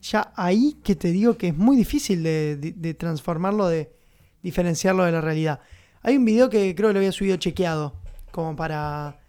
ya 0.00 0.32
ahí 0.36 0.78
que 0.82 0.96
te 0.96 1.12
digo 1.12 1.36
que 1.36 1.48
es 1.48 1.56
muy 1.56 1.76
difícil 1.76 2.22
de, 2.22 2.56
de, 2.56 2.72
de 2.72 2.94
transformarlo, 2.94 3.68
de 3.68 3.94
diferenciarlo 4.42 5.04
de 5.04 5.12
la 5.12 5.20
realidad. 5.20 5.60
Hay 6.02 6.16
un 6.16 6.24
video 6.24 6.48
que 6.48 6.74
creo 6.74 6.88
que 6.88 6.94
lo 6.94 6.98
había 6.98 7.12
subido 7.12 7.36
chequeado, 7.36 8.00
como 8.30 8.56
para 8.56 9.20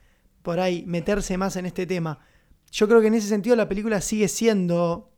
por 0.42 0.60
ahí 0.60 0.84
meterse 0.86 1.38
más 1.38 1.56
en 1.58 1.66
este 1.66 1.86
tema. 1.86 2.20
Yo 2.76 2.90
creo 2.90 3.00
que 3.00 3.08
en 3.08 3.14
ese 3.14 3.30
sentido 3.30 3.56
la 3.56 3.70
película 3.70 4.02
sigue 4.02 4.28
siendo 4.28 5.14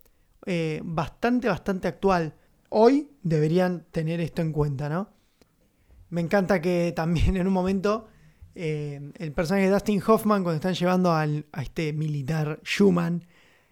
eh, 0.45 0.79
bastante, 0.83 1.47
bastante 1.47 1.87
actual. 1.87 2.35
Hoy 2.69 3.09
deberían 3.23 3.87
tener 3.89 4.21
esto 4.21 4.43
en 4.43 4.51
cuenta, 4.51 4.89
¿no? 4.89 5.09
Me 6.11 6.21
encanta 6.21 6.61
que 6.61 6.93
también 6.95 7.35
en 7.35 7.47
un 7.47 7.53
momento 7.53 8.09
eh, 8.53 9.11
el 9.15 9.31
personaje 9.31 9.65
de 9.65 9.71
Dustin 9.71 10.03
Hoffman, 10.05 10.43
cuando 10.43 10.57
están 10.57 10.75
llevando 10.75 11.11
al, 11.13 11.47
a 11.51 11.63
este 11.63 11.93
militar 11.93 12.59
Schumann 12.63 13.25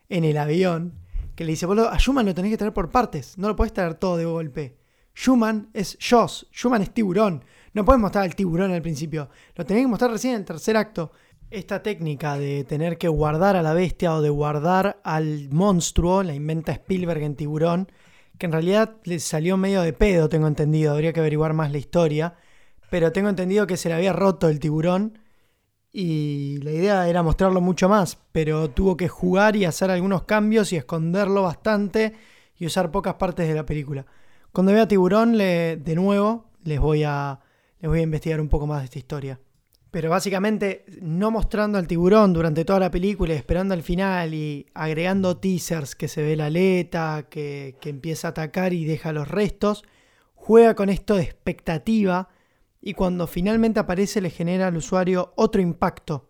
en 0.09 0.23
el 0.23 0.37
avión, 0.37 0.95
que 1.35 1.45
le 1.45 1.51
dice, 1.51 1.67
boludo, 1.67 1.91
a 1.91 1.99
Schumann 1.99 2.25
lo 2.25 2.33
tenés 2.33 2.49
que 2.49 2.57
traer 2.57 2.73
por 2.73 2.89
partes, 2.89 3.37
no 3.37 3.49
lo 3.49 3.55
podés 3.55 3.73
traer 3.73 3.93
todo 3.93 4.17
de 4.17 4.25
golpe. 4.25 4.79
Schumann 5.15 5.69
es 5.73 5.95
Joss, 6.01 6.47
Schumann 6.51 6.81
es 6.81 6.91
tiburón. 6.91 7.45
No 7.73 7.85
podés 7.85 8.01
mostrar 8.01 8.23
al 8.23 8.35
tiburón 8.35 8.71
al 8.71 8.81
principio, 8.81 9.29
lo 9.53 9.63
tenés 9.63 9.83
que 9.83 9.87
mostrar 9.87 10.09
recién 10.09 10.33
en 10.33 10.39
el 10.39 10.45
tercer 10.45 10.75
acto. 10.75 11.11
Esta 11.51 11.83
técnica 11.83 12.37
de 12.37 12.63
tener 12.63 12.97
que 12.97 13.07
guardar 13.07 13.55
a 13.55 13.61
la 13.61 13.73
bestia 13.73 14.15
o 14.15 14.21
de 14.21 14.29
guardar 14.29 14.99
al 15.03 15.49
monstruo 15.51 16.23
la 16.23 16.33
inventa 16.33 16.71
Spielberg 16.71 17.21
en 17.21 17.35
Tiburón, 17.35 17.91
que 18.37 18.47
en 18.47 18.51
realidad 18.51 18.97
le 19.03 19.19
salió 19.19 19.55
medio 19.55 19.81
de 19.81 19.93
pedo, 19.93 20.27
tengo 20.27 20.47
entendido, 20.47 20.91
habría 20.91 21.13
que 21.13 21.19
averiguar 21.19 21.53
más 21.53 21.71
la 21.71 21.77
historia, 21.77 22.35
pero 22.89 23.11
tengo 23.11 23.29
entendido 23.29 23.67
que 23.67 23.77
se 23.77 23.89
le 23.89 23.95
había 23.95 24.11
roto 24.11 24.49
el 24.49 24.59
tiburón 24.59 25.19
y 25.91 26.57
la 26.61 26.71
idea 26.71 27.07
era 27.07 27.23
mostrarlo 27.23 27.61
mucho 27.61 27.87
más, 27.87 28.17
pero 28.31 28.69
tuvo 28.69 28.97
que 28.97 29.07
jugar 29.07 29.55
y 29.55 29.65
hacer 29.65 29.91
algunos 29.91 30.23
cambios 30.23 30.73
y 30.73 30.77
esconderlo 30.77 31.43
bastante 31.43 32.13
y 32.57 32.65
usar 32.65 32.91
pocas 32.91 33.15
partes 33.15 33.47
de 33.47 33.55
la 33.55 33.65
película. 33.65 34.05
Cuando 34.51 34.73
vea 34.73 34.87
Tiburón, 34.87 35.37
le, 35.37 35.77
de 35.77 35.95
nuevo, 35.95 36.49
les 36.63 36.79
voy 36.79 37.03
a, 37.03 37.39
les 37.79 37.89
voy 37.89 37.99
a 37.99 38.03
investigar 38.03 38.41
un 38.41 38.49
poco 38.49 38.67
más 38.67 38.79
de 38.79 38.85
esta 38.85 38.99
historia. 38.99 39.39
Pero 39.95 40.09
básicamente 40.09 40.83
no 40.99 41.31
mostrando 41.31 41.77
al 41.77 41.87
tiburón 41.87 42.33
durante 42.33 42.65
toda 42.65 42.81
la 42.81 42.91
película, 42.91 43.33
esperando 43.33 43.73
al 43.73 43.81
final 43.81 44.33
y 44.33 44.65
agregando 44.73 45.37
teasers 45.37 45.95
que 45.95 46.09
se 46.09 46.21
ve 46.21 46.35
la 46.35 46.47
aleta, 46.47 47.27
que, 47.29 47.77
que 47.79 47.91
empieza 47.91 48.27
a 48.27 48.31
atacar 48.31 48.73
y 48.73 48.83
deja 48.83 49.13
los 49.13 49.29
restos, 49.29 49.85
juega 50.33 50.75
con 50.75 50.89
esto 50.89 51.15
de 51.15 51.21
expectativa 51.21 52.27
y 52.81 52.93
cuando 52.93 53.25
finalmente 53.25 53.79
aparece 53.79 54.19
le 54.19 54.31
genera 54.31 54.67
al 54.67 54.75
usuario 54.75 55.31
otro 55.37 55.61
impacto. 55.61 56.27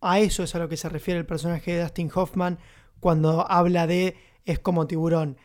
A 0.00 0.18
eso 0.18 0.42
es 0.42 0.54
a 0.54 0.58
lo 0.58 0.70
que 0.70 0.78
se 0.78 0.88
refiere 0.88 1.20
el 1.20 1.26
personaje 1.26 1.72
de 1.72 1.82
Dustin 1.82 2.10
Hoffman 2.14 2.58
cuando 2.98 3.46
habla 3.46 3.86
de 3.86 4.16
es 4.46 4.58
como 4.58 4.86
tiburón. 4.86 5.36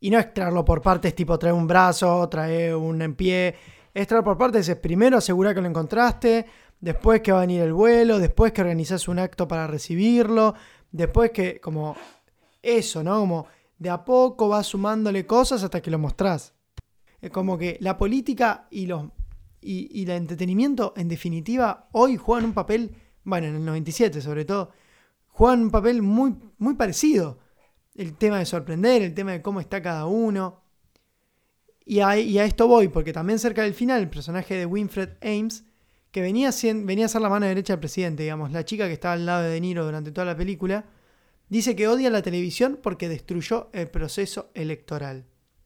Y 0.00 0.10
no 0.10 0.18
extraerlo 0.18 0.64
por 0.64 0.82
partes 0.82 1.14
tipo 1.14 1.38
trae 1.38 1.52
un 1.52 1.68
brazo, 1.68 2.28
trae 2.28 2.74
un 2.74 3.02
en 3.02 3.14
pie, 3.14 3.54
Extra 3.92 4.22
por 4.22 4.38
partes 4.38 4.68
es 4.68 4.76
primero 4.76 5.18
asegurar 5.18 5.54
que 5.54 5.60
lo 5.60 5.68
encontraste, 5.68 6.46
después 6.80 7.20
que 7.20 7.32
va 7.32 7.38
a 7.38 7.40
venir 7.42 7.62
el 7.62 7.72
vuelo, 7.72 8.18
después 8.18 8.52
que 8.52 8.60
organizas 8.60 9.08
un 9.08 9.18
acto 9.18 9.48
para 9.48 9.66
recibirlo, 9.66 10.54
después 10.92 11.30
que 11.30 11.60
como 11.60 11.96
eso, 12.62 13.02
¿no? 13.02 13.20
Como 13.20 13.46
de 13.78 13.90
a 13.90 14.04
poco 14.04 14.48
vas 14.48 14.66
sumándole 14.66 15.26
cosas 15.26 15.62
hasta 15.64 15.80
que 15.80 15.90
lo 15.90 15.98
mostrás. 15.98 16.54
Es 17.20 17.30
como 17.30 17.58
que 17.58 17.78
la 17.80 17.96
política 17.96 18.68
y, 18.70 18.86
los, 18.86 19.06
y 19.60 20.02
el 20.02 20.10
entretenimiento, 20.10 20.94
en 20.96 21.08
definitiva, 21.08 21.88
hoy 21.92 22.16
juegan 22.16 22.46
un 22.46 22.54
papel, 22.54 22.94
bueno, 23.24 23.48
en 23.48 23.56
el 23.56 23.64
97 23.64 24.20
sobre 24.20 24.44
todo, 24.44 24.70
juegan 25.28 25.62
un 25.62 25.70
papel 25.70 26.02
muy, 26.02 26.36
muy 26.58 26.74
parecido. 26.74 27.38
El 27.94 28.14
tema 28.16 28.38
de 28.38 28.46
sorprender, 28.46 29.02
el 29.02 29.14
tema 29.14 29.32
de 29.32 29.42
cómo 29.42 29.60
está 29.60 29.82
cada 29.82 30.06
uno. 30.06 30.60
Y 31.90 31.98
a, 31.98 32.44
esto 32.44 32.68
voy, 32.68 32.86
porque 32.86 33.12
también 33.12 33.40
cerca 33.40 33.64
del 33.64 33.74
final 33.74 34.00
el 34.00 34.08
personaje 34.08 34.54
de 34.54 34.64
Winfred 34.64 35.08
Ames, 35.22 35.64
que 36.12 36.20
venía, 36.20 36.50
venía 36.62 37.06
a 37.06 37.08
ser 37.08 37.20
la 37.20 37.28
mano 37.28 37.46
derecha 37.46 37.72
del 37.72 37.80
presidente, 37.80 38.22
digamos, 38.22 38.52
la 38.52 38.64
chica 38.64 38.86
que 38.86 38.92
estaba 38.92 39.14
al 39.14 39.26
lado 39.26 39.42
de 39.42 39.48
De 39.48 39.60
Niro 39.60 39.84
durante 39.84 40.12
toda 40.12 40.24
la 40.24 40.36
película, 40.36 40.84
dice 41.48 41.74
que 41.74 41.88
odia 41.88 42.08
la 42.08 42.22
televisión 42.22 42.78
porque 42.80 43.08
destruyó 43.08 43.70
el 43.72 43.88
proceso 43.88 44.52
electoral. 44.54 45.24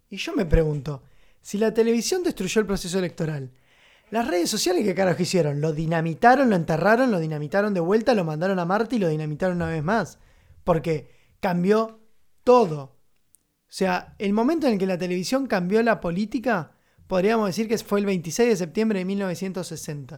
Y 0.08 0.16
yo 0.16 0.34
me 0.34 0.46
pregunto, 0.46 1.02
si 1.42 1.58
la 1.58 1.74
televisión 1.74 2.22
destruyó 2.22 2.62
el 2.62 2.66
proceso 2.66 2.98
electoral, 2.98 3.50
las 4.08 4.26
redes 4.26 4.48
sociales 4.48 4.82
qué 4.82 4.94
carajo 4.94 5.22
hicieron? 5.22 5.60
Lo 5.60 5.74
dinamitaron, 5.74 6.48
lo 6.48 6.56
enterraron, 6.56 7.10
lo 7.10 7.20
dinamitaron 7.20 7.74
de 7.74 7.80
vuelta, 7.80 8.14
lo 8.14 8.24
mandaron 8.24 8.58
a 8.58 8.64
Marte 8.64 8.96
y 8.96 8.98
lo 8.98 9.10
dinamitaron 9.10 9.56
una 9.56 9.68
vez 9.68 9.84
más. 9.84 10.18
Porque 10.64 11.10
cambió 11.40 12.00
todo. 12.44 12.93
O 13.74 13.76
sea, 13.76 14.14
el 14.20 14.32
momento 14.32 14.68
en 14.68 14.74
el 14.74 14.78
que 14.78 14.86
la 14.86 14.96
televisión 14.96 15.48
cambió 15.48 15.82
la 15.82 15.98
política, 15.98 16.70
podríamos 17.08 17.48
decir 17.48 17.66
que 17.66 17.76
fue 17.78 17.98
el 17.98 18.06
26 18.06 18.50
de 18.50 18.56
septiembre 18.56 19.00
de 19.00 19.04
1960, 19.04 20.16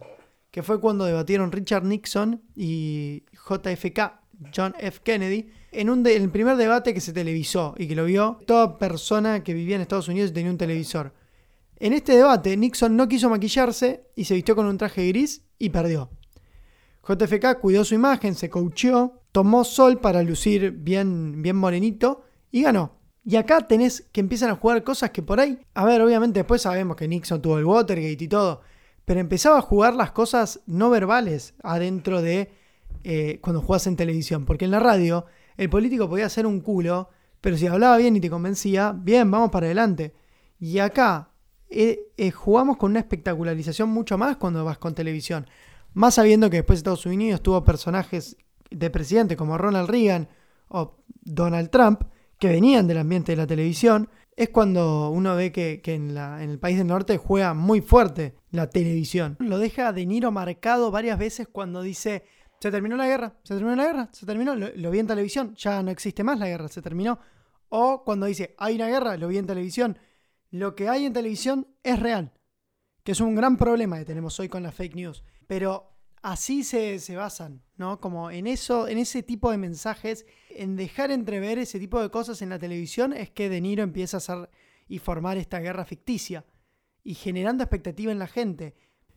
que 0.51 0.61
fue 0.61 0.79
cuando 0.79 1.05
debatieron 1.05 1.51
Richard 1.51 1.83
Nixon 1.83 2.43
y 2.55 3.23
JFK, 3.49 4.11
John 4.55 4.75
F. 4.77 4.99
Kennedy, 5.03 5.49
en, 5.71 5.89
un 5.89 6.05
el 6.05 6.29
primer 6.29 6.55
debate 6.55 6.93
que 6.93 7.01
se 7.01 7.13
televisó 7.13 7.73
y 7.79 7.87
que 7.87 7.95
lo 7.95 8.05
vio 8.05 8.37
toda 8.45 8.77
persona 8.77 9.43
que 9.43 9.55
vivía 9.55 9.77
en 9.77 9.81
Estados 9.81 10.07
Unidos 10.07 10.29
y 10.29 10.33
tenía 10.35 10.51
un 10.51 10.59
televisor. 10.59 11.15
En 11.77 11.93
este 11.93 12.15
debate, 12.15 12.55
Nixon 12.55 12.95
no 12.95 13.07
quiso 13.07 13.27
maquillarse 13.27 14.05
y 14.15 14.25
se 14.25 14.35
vistió 14.35 14.55
con 14.55 14.67
un 14.67 14.77
traje 14.77 15.07
gris 15.07 15.41
y 15.57 15.69
perdió. 15.69 16.11
JFK 17.07 17.59
cuidó 17.59 17.83
su 17.83 17.95
imagen, 17.95 18.35
se 18.35 18.51
coacheó, 18.51 19.23
tomó 19.31 19.63
sol 19.63 19.99
para 19.99 20.21
lucir 20.21 20.69
bien, 20.73 21.41
bien 21.41 21.55
morenito 21.55 22.23
y 22.51 22.61
ganó. 22.61 22.96
Y 23.27 23.35
acá 23.35 23.67
tenés 23.67 24.07
que 24.13 24.21
empiezan 24.21 24.51
a 24.51 24.55
jugar 24.55 24.85
cosas 24.85 25.09
que 25.09 25.21
por 25.21 25.41
ahí, 25.41 25.59
a 25.73 25.83
ver, 25.83 26.01
obviamente 26.01 26.39
después 26.39 26.61
sabemos 26.61 26.95
que 26.95 27.09
Nixon 27.09 27.41
tuvo 27.41 27.57
el 27.57 27.65
Watergate 27.65 28.23
y 28.23 28.27
todo, 28.29 28.61
pero 29.03 29.19
empezaba 29.19 29.57
a 29.57 29.61
jugar 29.61 29.95
las 29.95 30.11
cosas 30.11 30.61
no 30.65 30.89
verbales 30.89 31.53
adentro 31.61 32.21
de 32.21 32.49
eh, 33.03 33.39
cuando 33.41 33.61
jugás 33.61 33.85
en 33.85 33.97
televisión, 33.97 34.45
porque 34.45 34.63
en 34.63 34.71
la 34.71 34.79
radio 34.79 35.25
el 35.57 35.69
político 35.69 36.07
podía 36.07 36.25
hacer 36.25 36.45
un 36.45 36.61
culo, 36.61 37.09
pero 37.41 37.57
si 37.57 37.67
hablaba 37.67 37.97
bien 37.97 38.15
y 38.15 38.21
te 38.21 38.29
convencía, 38.29 38.95
bien, 38.97 39.29
vamos 39.29 39.51
para 39.51 39.65
adelante. 39.65 40.13
Y 40.57 40.79
acá 40.79 41.31
eh, 41.69 41.99
eh, 42.15 42.31
jugamos 42.31 42.77
con 42.77 42.91
una 42.91 43.01
espectacularización 43.01 43.89
mucho 43.89 44.17
más 44.17 44.37
cuando 44.37 44.63
vas 44.63 44.77
con 44.77 44.95
televisión, 44.95 45.47
más 45.93 46.13
sabiendo 46.13 46.49
que 46.49 46.57
después 46.57 46.77
Estados 46.77 47.05
Unidos 47.05 47.43
tuvo 47.43 47.61
personajes 47.65 48.37
de 48.71 48.89
presidente 48.89 49.35
como 49.35 49.57
Ronald 49.57 49.89
Reagan 49.89 50.29
o 50.69 50.95
Donald 51.25 51.69
Trump, 51.71 52.03
que 52.39 52.47
venían 52.47 52.87
del 52.87 52.99
ambiente 52.99 53.31
de 53.31 53.37
la 53.37 53.47
televisión, 53.47 54.09
es 54.35 54.49
cuando 54.49 55.09
uno 55.09 55.35
ve 55.35 55.51
que, 55.51 55.81
en, 55.85 56.15
el 56.15 56.59
país 56.59 56.77
del 56.77 56.87
norte 56.87 57.17
juega 57.17 57.55
muy 57.55 57.81
fuerte 57.81 58.35
la 58.51 58.69
televisión. 58.69 59.35
Lo 59.39 59.57
deja 59.57 59.91
De 59.91 60.05
Niro 60.05 60.31
marcado 60.31 60.91
varias 60.91 61.17
veces 61.17 61.47
cuando 61.47 61.81
dice, 61.81 62.23
se 62.59 62.69
terminó 62.69 62.95
la 62.95 63.07
guerra, 63.07 63.35
se 63.43 63.55
terminó 63.55 63.75
la 63.75 63.85
guerra, 63.85 64.09
se 64.13 64.25
terminó, 64.27 64.55
lo, 64.55 64.91
vi 64.91 64.99
en 64.99 65.07
televisión, 65.07 65.55
ya 65.55 65.81
no 65.81 65.89
existe 65.89 66.23
más 66.23 66.37
la 66.37 66.47
guerra, 66.47 66.67
se 66.67 66.83
terminó. 66.83 67.19
O 67.69 68.03
cuando 68.03 68.27
dice, 68.27 68.53
hay 68.59 68.75
una 68.75 68.87
guerra, 68.87 69.17
lo 69.17 69.27
vi 69.27 69.39
en 69.39 69.47
televisión. 69.47 69.97
Lo 70.51 70.75
que 70.75 70.87
hay 70.87 71.05
en 71.05 71.13
televisión 71.13 71.67
es 71.83 71.99
real, 71.99 72.31
que 73.03 73.13
es 73.13 73.19
un 73.19 73.35
gran 73.35 73.57
problema 73.57 73.97
que 73.97 74.05
tenemos 74.05 74.39
hoy 74.39 74.49
con 74.49 74.61
las 74.61 74.75
fake 74.75 74.95
news. 74.95 75.23
Pero 75.47 75.96
así 76.27 76.65
se, 76.65 76.99
se, 76.99 77.15
basan, 77.15 77.61
¿no? 77.77 78.01
Como 78.01 78.29
en 78.31 78.47
eso, 78.47 78.89
en 78.89 78.97
ese 78.97 79.23
tipo 79.23 79.49
de 79.49 79.57
mensajes, 79.57 80.25
en 80.49 80.75
dejar 80.75 81.09
entrever 81.09 81.57
ese 81.57 81.79
tipo 81.79 82.01
de 82.01 82.09
cosas 82.09 82.41
en 82.41 82.49
la 82.49 82.59
televisión, 82.59 83.13
es 83.13 83.29
que 83.29 83.47
De 83.47 83.61
Niro 83.61 83.81
empieza 83.81 84.17
a 84.17 84.19
hacer 84.19 84.49
y 84.89 84.99
formar 84.99 85.37
esta 85.37 85.59
guerra 85.59 85.85
ficticia 85.85 86.45
y 87.01 87.13
generando 87.13 87.63
expectativa 87.63 88.11
en 88.11 88.19
la 88.19 88.27
gente. 88.27 88.75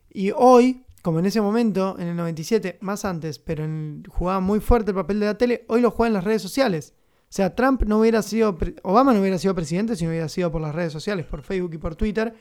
Y 0.09 0.31
hoy, 0.31 0.85
como 1.03 1.19
en 1.19 1.27
ese 1.27 1.41
momento, 1.41 1.97
en 1.99 2.07
el 2.07 2.17
97, 2.17 2.79
más 2.81 3.05
antes, 3.05 3.41
pero 3.41 3.67
jugaba 4.09 4.39
muy 4.39 4.61
fuerte 4.61 4.93
el 4.93 4.97
papel 4.97 5.19
de 5.19 5.27
la 5.27 5.37
tele, 5.37 5.65
hoy 5.67 5.81
lo 5.81 5.91
juega 5.91 6.09
en 6.09 6.15
las 6.15 6.25
redes 6.25 6.43
sociales. 6.43 6.95
O 7.23 7.33
sea, 7.33 7.57
Trump 7.57 7.83
no 7.83 7.99
hubiera 7.99 8.23
sido, 8.23 8.57
Obama 8.85 9.13
no 9.13 9.21
hubiera 9.21 9.39
sido 9.39 9.57
presidente 9.57 9.97
si 9.97 10.05
no 10.05 10.11
hubiera 10.11 10.29
sido 10.29 10.53
por 10.53 10.61
las 10.61 10.75
redes 10.77 10.93
sociales, 10.93 11.27
por 11.27 11.43
Facebook 11.43 11.75
y 11.75 11.79
por 11.79 11.97
Twitter, 11.97 12.35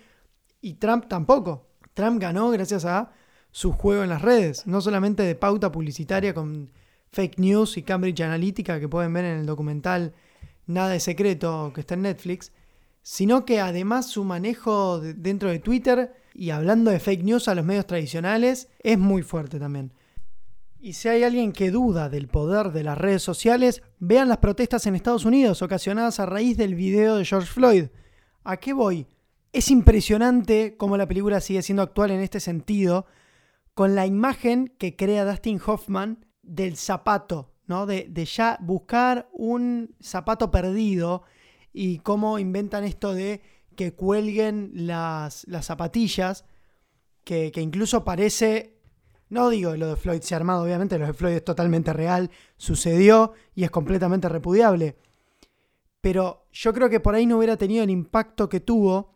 y 0.62 0.76
Trump 0.76 1.08
tampoco. 1.08 1.72
Trump 1.96 2.22
ganó 2.22 2.52
gracias 2.52 2.86
a 2.86 3.12
su 3.51 3.72
juego 3.72 4.03
en 4.03 4.10
las 4.10 4.22
redes, 4.22 4.68
no 4.68 4.82
solamente 4.82 5.24
de 5.24 5.36
pauta 5.36 5.72
publicitaria 5.72 6.34
con 6.34 6.72
fake 7.12 7.39
news 7.39 7.77
y 7.77 7.84
Cambridge 7.84 8.22
Analytica 8.22 8.79
que 8.79 8.88
pueden 8.88 9.13
ver 9.13 9.25
en 9.25 9.39
el 9.39 9.46
documental 9.46 10.13
Nada 10.68 10.89
de 10.89 11.00
Secreto 11.00 11.72
que 11.74 11.82
está 11.82 11.96
en 11.96 12.03
Netflix, 12.03 12.51
sino 13.01 13.46
que 13.46 13.60
además 13.60 14.08
su 14.08 14.24
manejo 14.24 15.00
dentro 15.00 15.50
de 15.50 15.60
Twitter 15.60 16.13
y 16.34 16.51
hablando 16.51 16.91
de 16.91 17.00
fake 17.00 17.24
news 17.24 17.48
a 17.48 17.56
los 17.56 17.65
medios 17.65 17.88
tradicionales 17.88 18.70
es 18.84 19.00
muy 19.00 19.24
fuerte 19.24 19.60
también. 19.60 19.94
Y 20.82 20.94
si 20.94 21.10
hay 21.10 21.24
alguien 21.24 21.51
que 21.51 21.72
duda 21.72 22.08
del 22.08 22.27
poder 22.27 22.72
de 22.72 22.84
las 22.84 22.98
redes 22.98 23.22
sociales, 23.22 23.82
vean 24.00 24.29
las 24.29 24.38
protestas 24.38 24.86
en 24.86 24.96
Estados 24.96 25.25
Unidos 25.25 25.62
ocasionadas 25.62 26.20
a 26.20 26.25
raíz 26.25 26.56
del 26.56 26.75
video 26.75 27.18
de 27.18 27.25
George 27.25 27.51
Floyd. 27.51 27.86
¿A 28.46 28.58
qué 28.58 28.72
voy? 28.72 29.06
Es 29.51 29.72
impresionante 29.72 30.75
cómo 30.77 30.96
la 30.96 31.08
película 31.08 31.41
sigue 31.41 31.63
siendo 31.63 31.82
actual 31.82 32.12
en 32.12 32.22
este 32.22 32.39
sentido, 32.39 33.08
con 33.80 33.96
la 33.96 34.06
imagen 34.06 34.76
que 34.78 34.98
crea 34.98 35.24
Dustin 35.24 35.58
Hoffman 35.66 36.26
del 36.42 36.76
zapato, 36.76 37.54
¿no? 37.66 37.86
De, 37.86 38.12
ya 38.26 38.58
buscar 38.60 39.30
un 39.32 39.96
zapato 40.02 40.52
perdido 40.52 41.24
y 41.72 42.00
cómo 42.00 42.40
inventan 42.40 42.84
esto 42.84 43.14
de 43.14 43.42
que 43.78 43.94
cuelguen 43.94 44.72
las, 44.74 45.48
las 45.48 45.68
zapatillas, 45.68 46.44
que, 47.24 47.54
que, 47.54 47.62
incluso 47.62 48.04
parece, 48.04 48.82
no 49.30 49.50
digo 49.50 49.74
lo 49.78 49.88
de 49.88 49.96
Floyd 49.96 50.24
se 50.24 50.36
ha 50.36 50.40
armado, 50.40 50.64
obviamente 50.66 51.00
lo 51.00 51.08
de 51.08 51.14
Floyd 51.14 51.36
es 51.36 51.46
totalmente 51.46 51.94
real, 51.94 52.32
sucedió 52.58 53.32
y 53.56 53.64
es 53.64 53.72
completamente 53.72 54.28
repudiable, 54.28 54.98
pero 56.02 56.48
yo 56.52 56.74
creo 56.74 56.90
que 56.90 57.00
por 57.00 57.16
ahí 57.16 57.26
no 57.26 57.38
hubiera 57.38 57.56
tenido 57.56 57.86
el 57.86 57.92
impacto 57.92 58.50
que 58.50 58.60
tuvo 58.60 59.16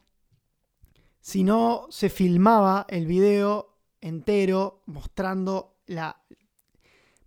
si 1.19 1.43
no 1.43 1.85
se 1.89 2.07
filmaba 2.07 2.85
el 2.87 3.07
video 3.07 3.72
entero 4.03 4.83
mostrando 4.85 5.77
la, 5.87 6.21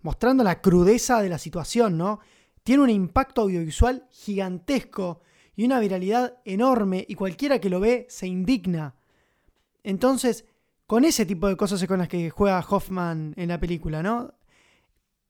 mostrando 0.02 0.44
la 0.44 0.60
crudeza 0.60 1.20
de 1.22 1.28
la 1.28 1.38
situación, 1.38 1.96
¿no? 1.98 2.20
Tiene 2.62 2.82
un 2.82 2.90
impacto 2.90 3.42
audiovisual 3.42 4.06
gigantesco 4.10 5.22
y 5.54 5.64
una 5.64 5.80
viralidad 5.80 6.38
enorme 6.44 7.04
y 7.08 7.14
cualquiera 7.14 7.60
que 7.60 7.70
lo 7.70 7.80
ve 7.80 8.06
se 8.10 8.26
indigna. 8.26 8.94
Entonces, 9.82 10.44
con 10.86 11.04
ese 11.04 11.26
tipo 11.26 11.48
de 11.48 11.56
cosas 11.56 11.80
es 11.80 11.88
con 11.88 11.98
las 11.98 12.08
que 12.08 12.30
juega 12.30 12.64
Hoffman 12.68 13.34
en 13.36 13.48
la 13.48 13.58
película, 13.58 14.02
¿no? 14.02 14.34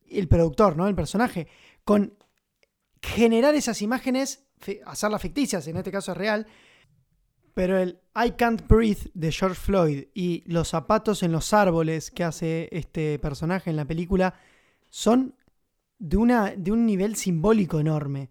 El 0.09 0.29
productor, 0.29 0.77
¿no? 0.77 0.89
El 0.89 0.95
personaje. 0.95 1.47
Con 1.85 2.15
generar 3.01 3.55
esas 3.55 3.81
imágenes, 3.83 4.45
hacerlas 4.85 5.23
ficticias, 5.23 5.67
en 5.69 5.77
este 5.77 5.93
caso 5.93 6.13
es 6.13 6.19
real, 6.19 6.47
pero 7.57 7.79
el 7.79 8.01
I 8.15 8.33
Can't 8.33 8.69
Breathe 8.69 9.11
de 9.15 9.33
George 9.33 9.59
Floyd 9.59 10.05
y 10.13 10.45
los 10.45 10.69
zapatos 10.69 11.23
en 11.23 11.33
los 11.33 11.55
árboles 11.55 12.11
que 12.11 12.23
hace 12.23 12.69
este 12.71 13.19
personaje 13.19 13.71
en 13.71 13.77
la 13.77 13.87
película 13.87 14.35
son 14.91 15.35
de, 15.99 16.19
una, 16.19 16.53
de 16.55 16.71
un 16.71 16.85
nivel 16.85 17.17
simbólico 17.17 17.81
enorme, 17.81 18.29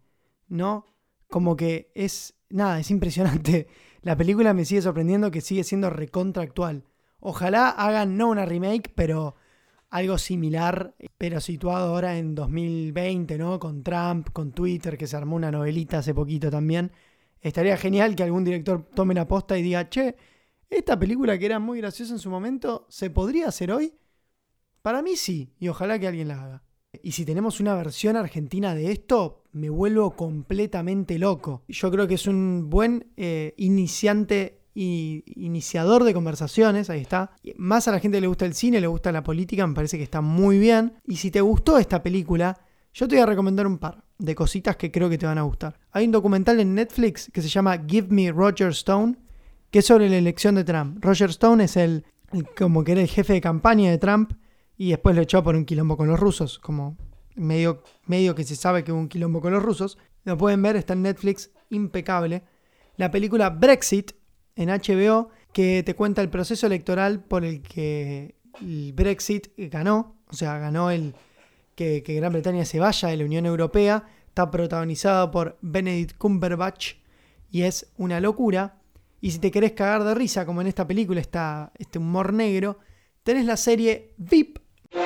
¿no? 0.48 0.86
como 1.28 1.56
que 1.56 1.92
es, 1.96 2.36
nada, 2.52 2.80
es 2.80 2.92
impresionante. 2.92 3.68
La 4.04 4.16
película 4.16 4.54
me 4.54 4.64
sigue 4.64 4.84
sorprendiendo 4.84 5.32
que 5.32 5.42
sigue 5.42 5.64
siendo 5.64 5.90
recontra 5.90 6.44
actual. 6.44 6.84
Ojalá 7.20 7.70
hagan 7.70 8.16
no 8.16 8.30
una 8.30 8.46
remake, 8.46 8.94
pero 8.94 9.36
algo 9.90 10.20
similar, 10.20 10.94
pero 11.18 11.42
situado 11.42 11.96
ahora 11.96 12.20
en 12.20 12.36
2020, 12.36 13.40
¿no? 13.40 13.60
Con 13.60 13.82
Trump, 13.82 14.30
con 14.32 14.52
Twitter, 14.52 14.98
que 14.98 15.08
se 15.08 15.18
armó 15.18 15.36
una 15.36 15.50
novelita 15.50 15.98
hace 15.98 16.14
poquito 16.14 16.52
también. 16.52 16.92
Estaría 17.46 17.78
genial 17.78 18.16
que 18.16 18.24
algún 18.24 18.44
director 18.44 18.84
tome 18.96 19.14
la 19.14 19.28
posta 19.28 19.56
y 19.56 19.62
diga, 19.62 19.88
che, 19.88 20.16
esta 20.68 20.98
película 20.98 21.38
que 21.38 21.46
era 21.46 21.60
muy 21.60 21.78
graciosa 21.78 22.14
en 22.14 22.18
su 22.18 22.32
momento, 22.32 22.88
¿se 22.90 23.12
podría 23.12 23.50
hacer 23.50 23.72
hoy? 23.72 23.94
Para 24.82 25.04
mí 25.04 25.16
sí, 25.16 25.54
y 25.60 25.68
ojalá 25.68 26.00
que 26.00 26.08
alguien 26.08 26.28
la 26.28 26.42
haga. 26.42 26.64
Y 27.04 27.12
si 27.12 27.24
tenemos 27.24 27.60
una 27.60 27.76
versión 27.76 28.16
argentina 28.16 28.74
de 28.74 28.92
esto, 28.92 29.44
me 29.52 29.70
vuelvo 29.70 30.16
completamente 30.16 31.20
loco. 31.20 31.62
Yo 31.68 31.92
creo 31.92 32.08
que 32.08 32.16
es 32.16 32.26
un 32.26 32.68
buen 32.68 33.12
eh, 33.16 33.54
iniciante 33.58 34.64
y 34.74 35.24
iniciador 35.36 36.04
de 36.04 36.16
conversaciones, 36.16 36.90
ahí 36.90 37.02
está. 37.02 37.36
Más 37.58 37.88
a 37.88 37.92
la 37.92 38.00
gente 38.00 38.20
le 38.20 38.26
gusta 38.26 38.48
el 38.48 38.56
cine, 38.56 38.82
le 38.82 38.88
gusta 38.88 39.12
la 39.12 39.22
política, 39.22 39.68
me 39.68 39.76
parece 39.76 39.98
que 40.00 40.04
está 40.04 40.20
muy 40.20 40.58
bien. 40.58 40.96
Y 41.06 41.18
si 41.18 41.30
te 41.30 41.42
gustó 41.42 41.78
esta 41.78 42.02
película, 42.02 42.60
yo 42.92 43.08
te 43.08 43.18
voy 43.18 43.22
a 43.22 43.28
recomendar 43.28 43.68
un 43.68 43.78
par 43.78 44.05
de 44.18 44.36
cositas 44.36 44.78
que 44.78 44.92
creo 44.92 45.10
que 45.10 45.18
te 45.18 45.26
van 45.26 45.38
a 45.38 45.44
gustar. 45.44 45.80
Hay 45.92 46.06
un 46.06 46.12
documental 46.12 46.60
en 46.60 46.76
Netflix 46.76 47.30
que 47.34 47.42
se 47.42 47.50
llama 47.50 47.84
Give 47.88 48.08
Me 48.10 48.32
Roger 48.32 48.70
Stone, 48.70 49.18
que 49.72 49.80
es 49.80 49.86
sobre 49.86 50.10
la 50.10 50.18
elección 50.18 50.56
de 50.56 50.64
Trump. 50.64 51.04
Roger 51.04 51.30
Stone 51.32 51.64
es 51.64 51.78
el, 51.78 52.06
como 52.58 52.84
que 52.84 52.94
era 52.94 53.02
el 53.02 53.08
jefe 53.08 53.34
de 53.34 53.42
campaña 53.42 53.92
de 53.92 53.98
Trump 53.98 54.34
y 54.78 54.90
después 54.90 55.16
lo 55.16 55.22
echó 55.22 55.44
por 55.44 55.56
un 55.56 55.66
quilombo 55.66 55.98
con 55.98 56.08
los 56.08 56.20
rusos, 56.20 56.60
como 56.60 56.98
medio, 57.36 57.84
medio 58.06 58.36
que 58.36 58.44
se 58.44 58.56
sabe 58.56 58.84
que 58.84 58.92
hubo 58.92 59.00
un 59.00 59.10
quilombo 59.10 59.42
con 59.42 59.54
los 59.54 59.64
rusos. 59.64 59.98
Lo 60.24 60.38
pueden 60.38 60.62
ver, 60.62 60.76
está 60.76 60.94
en 60.94 61.04
Netflix, 61.04 61.52
impecable. 61.70 62.44
La 62.98 63.12
película 63.12 63.50
Brexit, 63.50 64.14
en 64.56 64.70
HBO 64.70 65.30
que 65.52 65.84
te 65.84 65.96
cuenta 65.96 66.22
el 66.22 66.30
proceso 66.30 66.68
electoral 66.68 67.24
por 67.24 67.46
el 67.46 67.62
que 67.62 68.36
el 68.62 68.94
Brexit 68.94 69.48
ganó, 69.58 70.18
o 70.30 70.34
sea, 70.34 70.58
ganó 70.58 70.92
el 70.92 71.16
que, 71.76 72.02
Gran 72.02 72.34
Bretaña 72.34 72.66
se 72.66 72.80
vaya 72.80 73.10
de 73.10 73.18
la 73.18 73.26
Unión 73.26 73.46
Europea. 73.46 74.06
Está 74.28 74.50
protagonizado 74.50 75.30
por 75.32 75.58
Benedict 75.62 76.18
Cumberbatch 76.18 76.96
y 77.52 77.64
es 77.64 77.92
una 77.98 78.20
locura. 78.20 78.80
Y 79.22 79.32
si 79.32 79.40
te 79.40 79.52
querés 79.52 79.74
cagar 79.74 80.04
de 80.04 80.16
risa, 80.16 80.46
como 80.46 80.62
en 80.62 80.68
esta 80.68 80.88
película 80.88 81.22
está 81.22 81.72
este 81.78 82.00
humor 82.00 82.34
negro, 82.34 82.80
tenés 83.24 83.46
la 83.46 83.58
serie 83.58 84.14
VIP 84.18 84.60
de 84.92 85.02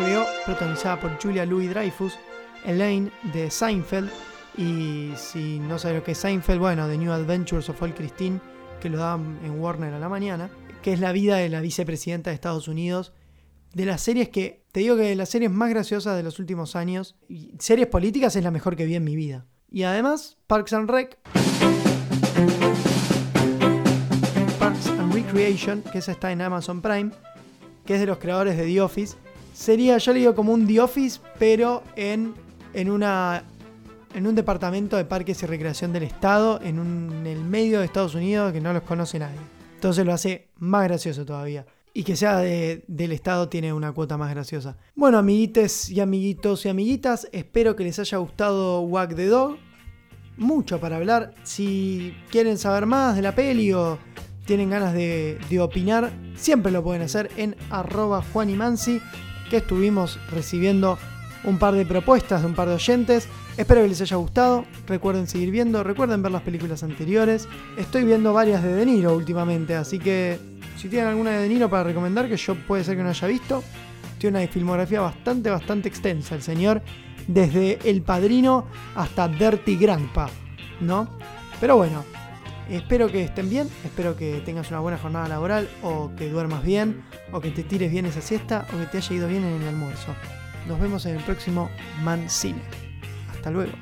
HBO, 0.00 0.24
protagonizada 0.44 1.00
por 1.00 1.20
Julia 1.20 1.46
Louis 1.46 1.70
Dreyfus, 1.70 2.18
Elaine 2.64 3.10
de 3.32 3.50
Seinfeld 3.50 4.10
y 4.56 5.10
si 5.16 5.58
no 5.58 5.78
sabes 5.78 5.98
lo 5.98 6.04
que 6.04 6.12
es 6.12 6.18
Seinfeld, 6.18 6.60
bueno, 6.60 6.86
The 6.86 6.96
New 6.96 7.10
Adventures 7.10 7.68
of 7.68 7.82
All 7.82 7.94
Christine, 7.94 8.40
que 8.80 8.88
lo 8.88 8.98
dan 8.98 9.40
en 9.44 9.58
Warner 9.58 9.94
a 9.94 9.98
la 9.98 10.08
mañana, 10.08 10.50
que 10.82 10.92
es 10.92 11.00
la 11.00 11.12
vida 11.12 11.36
de 11.36 11.48
la 11.48 11.60
vicepresidenta 11.60 12.30
de 12.30 12.34
Estados 12.34 12.68
Unidos. 12.68 13.12
De 13.74 13.84
las 13.84 14.02
series 14.02 14.28
que, 14.28 14.64
te 14.70 14.80
digo 14.80 14.96
que 14.96 15.02
de 15.02 15.16
las 15.16 15.28
series 15.28 15.50
más 15.50 15.68
graciosas 15.68 16.16
de 16.16 16.22
los 16.22 16.38
últimos 16.38 16.76
años, 16.76 17.16
series 17.58 17.88
políticas 17.88 18.36
es 18.36 18.44
la 18.44 18.52
mejor 18.52 18.76
que 18.76 18.86
vi 18.86 18.94
en 18.94 19.02
mi 19.02 19.16
vida. 19.16 19.46
Y 19.68 19.82
además, 19.82 20.38
Parks 20.46 20.72
and 20.74 20.88
Rec. 20.88 21.18
Parks 24.60 24.86
and 24.86 25.12
Recreation, 25.12 25.82
que 25.90 25.98
esa 25.98 26.12
está 26.12 26.30
en 26.30 26.40
Amazon 26.40 26.80
Prime, 26.80 27.10
que 27.84 27.94
es 27.94 28.00
de 28.00 28.06
los 28.06 28.18
creadores 28.18 28.56
de 28.56 28.64
The 28.64 28.80
Office. 28.80 29.16
Sería, 29.52 29.98
yo 29.98 30.12
le 30.12 30.20
digo 30.20 30.36
como 30.36 30.52
un 30.52 30.68
The 30.68 30.80
Office, 30.80 31.20
pero 31.38 31.82
en, 31.96 32.34
en 32.74 32.90
una 32.90 33.42
en 34.14 34.28
un 34.28 34.36
departamento 34.36 34.96
de 34.96 35.04
parques 35.04 35.42
y 35.42 35.46
recreación 35.46 35.92
del 35.92 36.04
estado, 36.04 36.60
en, 36.62 37.26
el 37.26 37.42
medio 37.42 37.80
de 37.80 37.86
Estados 37.86 38.14
Unidos 38.14 38.52
que 38.52 38.60
no 38.60 38.72
los 38.72 38.84
conoce 38.84 39.18
nadie. 39.18 39.40
Entonces 39.74 40.06
lo 40.06 40.12
hace 40.12 40.50
más 40.58 40.84
gracioso 40.84 41.24
todavía. 41.24 41.66
Y 41.96 42.02
que 42.02 42.16
sea 42.16 42.38
del 42.38 43.12
estado 43.12 43.48
tiene 43.48 43.72
una 43.72 43.92
cuota 43.92 44.18
más 44.18 44.28
graciosa. 44.30 44.76
Bueno, 44.96 45.16
amiguites 45.16 45.88
y 45.90 46.00
amiguitos 46.00 46.66
y 46.66 46.68
amiguitas, 46.68 47.28
espero 47.30 47.76
que 47.76 47.84
les 47.84 48.00
haya 48.00 48.18
gustado 48.18 48.80
Wack 48.80 49.14
the 49.14 49.26
Dog. 49.26 49.58
Mucho 50.36 50.80
para 50.80 50.96
hablar. 50.96 51.34
Si 51.44 52.12
quieren 52.30 52.58
saber 52.58 52.86
más 52.86 53.14
de 53.14 53.22
la 53.22 53.36
peli 53.36 53.72
o 53.72 53.98
tienen 54.44 54.70
ganas 54.70 54.92
de, 54.92 55.38
de 55.48 55.60
opinar, 55.60 56.10
siempre 56.34 56.72
lo 56.72 56.82
pueden 56.82 57.02
hacer 57.02 57.30
en 57.36 57.54
arroba 57.70 58.24
Juanimansi, 58.32 59.00
que 59.48 59.58
estuvimos 59.58 60.18
recibiendo 60.32 60.98
un 61.44 61.58
par 61.60 61.74
de 61.74 61.86
propuestas 61.86 62.40
de 62.40 62.48
un 62.48 62.54
par 62.54 62.66
de 62.66 62.74
oyentes. 62.74 63.28
Espero 63.56 63.82
que 63.82 63.88
les 63.88 64.00
haya 64.00 64.16
gustado. 64.16 64.64
Recuerden 64.88 65.28
seguir 65.28 65.52
viendo, 65.52 65.84
recuerden 65.84 66.22
ver 66.22 66.32
las 66.32 66.42
películas 66.42 66.82
anteriores. 66.82 67.46
Estoy 67.76 68.02
viendo 68.02 68.32
varias 68.32 68.64
de 68.64 68.74
De 68.74 68.84
Niro 68.84 69.14
últimamente, 69.14 69.76
así 69.76 70.00
que 70.00 70.40
si 70.76 70.88
tienen 70.88 71.08
alguna 71.08 71.30
de 71.30 71.42
De 71.42 71.48
Niro 71.48 71.68
para 71.70 71.84
recomendar, 71.84 72.28
que 72.28 72.36
yo 72.36 72.54
puede 72.54 72.84
ser 72.84 72.96
que 72.96 73.02
no 73.02 73.08
haya 73.08 73.28
visto, 73.28 73.62
tiene 74.18 74.38
una 74.38 74.48
filmografía 74.48 75.00
bastante, 75.00 75.50
bastante 75.50 75.88
extensa 75.88 76.34
el 76.34 76.42
señor, 76.42 76.82
desde 77.26 77.78
El 77.84 78.02
Padrino 78.02 78.66
hasta 78.94 79.28
Dirty 79.28 79.76
Grandpa, 79.76 80.28
¿no? 80.80 81.08
Pero 81.60 81.76
bueno, 81.76 82.04
espero 82.68 83.08
que 83.08 83.24
estén 83.24 83.48
bien, 83.48 83.68
espero 83.84 84.16
que 84.16 84.42
tengas 84.44 84.70
una 84.70 84.80
buena 84.80 84.98
jornada 84.98 85.28
laboral, 85.28 85.68
o 85.82 86.10
que 86.16 86.28
duermas 86.28 86.62
bien, 86.62 87.02
o 87.32 87.40
que 87.40 87.50
te 87.50 87.62
tires 87.62 87.90
bien 87.90 88.06
esa 88.06 88.20
siesta, 88.20 88.66
o 88.74 88.78
que 88.78 88.86
te 88.86 88.98
haya 88.98 89.14
ido 89.14 89.28
bien 89.28 89.44
en 89.44 89.62
el 89.62 89.68
almuerzo. 89.68 90.14
Nos 90.68 90.80
vemos 90.80 91.04
en 91.06 91.16
el 91.16 91.22
próximo 91.22 91.70
Man 92.02 92.28
Cine. 92.28 92.62
Hasta 93.30 93.50
luego. 93.50 93.72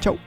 Chau. 0.00 0.18